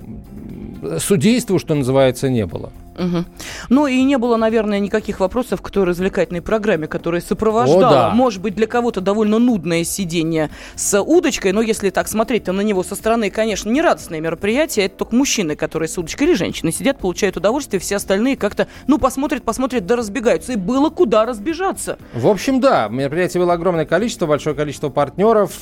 судейству, 0.99 1.59
что 1.59 1.75
называется, 1.75 2.29
не 2.29 2.47
было. 2.47 2.73
Мгм. 2.99 3.27
Ну 3.69 3.87
и 3.87 4.03
не 4.03 4.19
было, 4.19 4.37
наверное, 4.37 4.79
никаких 4.79 5.21
вопросов 5.21 5.63
к 5.63 5.71
той 5.71 5.85
развлекательной 5.85 6.43
программе, 6.43 6.87
которая 6.87 7.21
сопровождала, 7.21 7.89
О, 7.89 7.91
да. 7.91 8.11
может 8.11 8.41
быть, 8.41 8.55
для 8.55 8.67
кого-то 8.67 9.01
довольно 9.01 9.39
нудное 9.39 9.85
сидение 9.85 10.51
с 10.75 11.01
удочкой, 11.01 11.53
но 11.53 11.61
если 11.61 11.91
так 11.91 12.09
смотреть-то 12.09 12.53
на 12.53 12.63
него 12.63 12.83
со 12.83 12.95
стороны, 12.95 13.31
конечно, 13.31 13.71
не 13.71 13.83
радостное 13.83 14.21
мероприятие, 14.21 14.87
это 14.87 14.97
только 14.97 15.15
мужчины, 15.15 15.57
которые 15.57 15.89
с 15.89 15.99
удочкой 15.99 16.29
или 16.29 16.35
женщины 16.35 16.73
сидят, 16.73 16.99
получают 16.99 17.37
удовольствие, 17.37 17.81
все 17.81 17.97
остальные 17.97 18.37
как-то, 18.37 18.67
ну, 18.87 18.99
посмотрят, 18.99 19.43
посмотрят, 19.43 19.87
да 19.87 19.97
разбегаются. 19.97 20.53
И 20.53 20.57
было 20.57 20.91
куда 20.91 21.25
разбежаться. 21.25 21.99
В 22.15 22.27
общем, 22.27 22.61
да, 22.61 22.89
мероприятий 22.89 23.39
было 23.39 23.53
огромное 23.55 23.85
количество, 23.85 24.27
большое 24.27 24.57
количество 24.57 24.89
партнеров. 24.89 25.53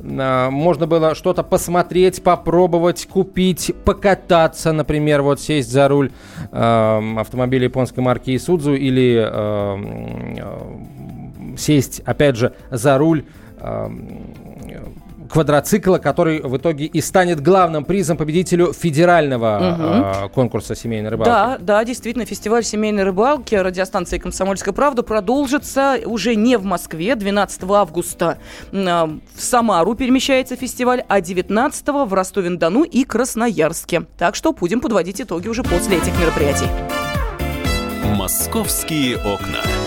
А, 0.00 0.50
Можно 0.50 0.86
было 0.86 1.14
что-то 1.14 1.42
посмотреть, 1.42 2.22
попробовать, 2.22 3.06
купить, 3.06 3.72
покататься, 3.84 4.72
например, 4.72 5.22
вот 5.22 5.40
сесть 5.40 5.70
за 5.70 5.88
руль 5.88 6.10
эм, 6.52 7.18
автомобиля 7.18 7.64
японской 7.64 8.00
марки 8.00 8.34
Исудзу 8.36 8.74
или 8.74 9.16
эм, 9.16 10.36
э, 10.38 11.56
сесть, 11.56 12.00
опять 12.04 12.36
же, 12.36 12.54
за 12.70 12.98
руль 12.98 13.24
эм, 13.60 14.34
квадроцикла, 15.30 15.98
который 15.98 16.40
в 16.40 16.56
итоге 16.56 16.86
и 16.86 17.00
станет 17.00 17.40
главным 17.40 17.84
призом 17.84 18.16
победителю 18.16 18.72
федерального 18.72 20.24
э, 20.26 20.28
конкурса 20.30 20.74
семейной 20.74 21.10
рыбалки. 21.10 21.28
Да, 21.28 21.58
да, 21.60 21.84
действительно, 21.84 22.24
фестиваль 22.24 22.64
семейной 22.64 23.04
рыбалки 23.04 23.54
радиостанции 23.54 24.18
«Комсомольская 24.18 24.74
правда» 24.74 25.02
продолжится 25.02 25.98
уже 26.04 26.34
не 26.34 26.56
в 26.56 26.64
Москве. 26.64 27.14
12 27.14 27.62
августа 27.70 28.38
м, 28.72 29.22
в 29.34 29.42
Самару 29.42 29.94
перемещается 29.94 30.56
фестиваль, 30.56 31.02
а 31.08 31.20
19 31.20 31.88
в 32.06 32.14
Ростове-на-Дону 32.14 32.84
и 32.84 33.04
Красноярске. 33.04 34.06
Так 34.18 34.34
что 34.34 34.52
будем 34.52 34.80
подводить 34.80 35.20
итоги 35.20 35.48
уже 35.48 35.62
после 35.62 35.98
этих 35.98 36.18
мероприятий. 36.20 36.66
«Московские 38.04 39.16
окна». 39.18 39.85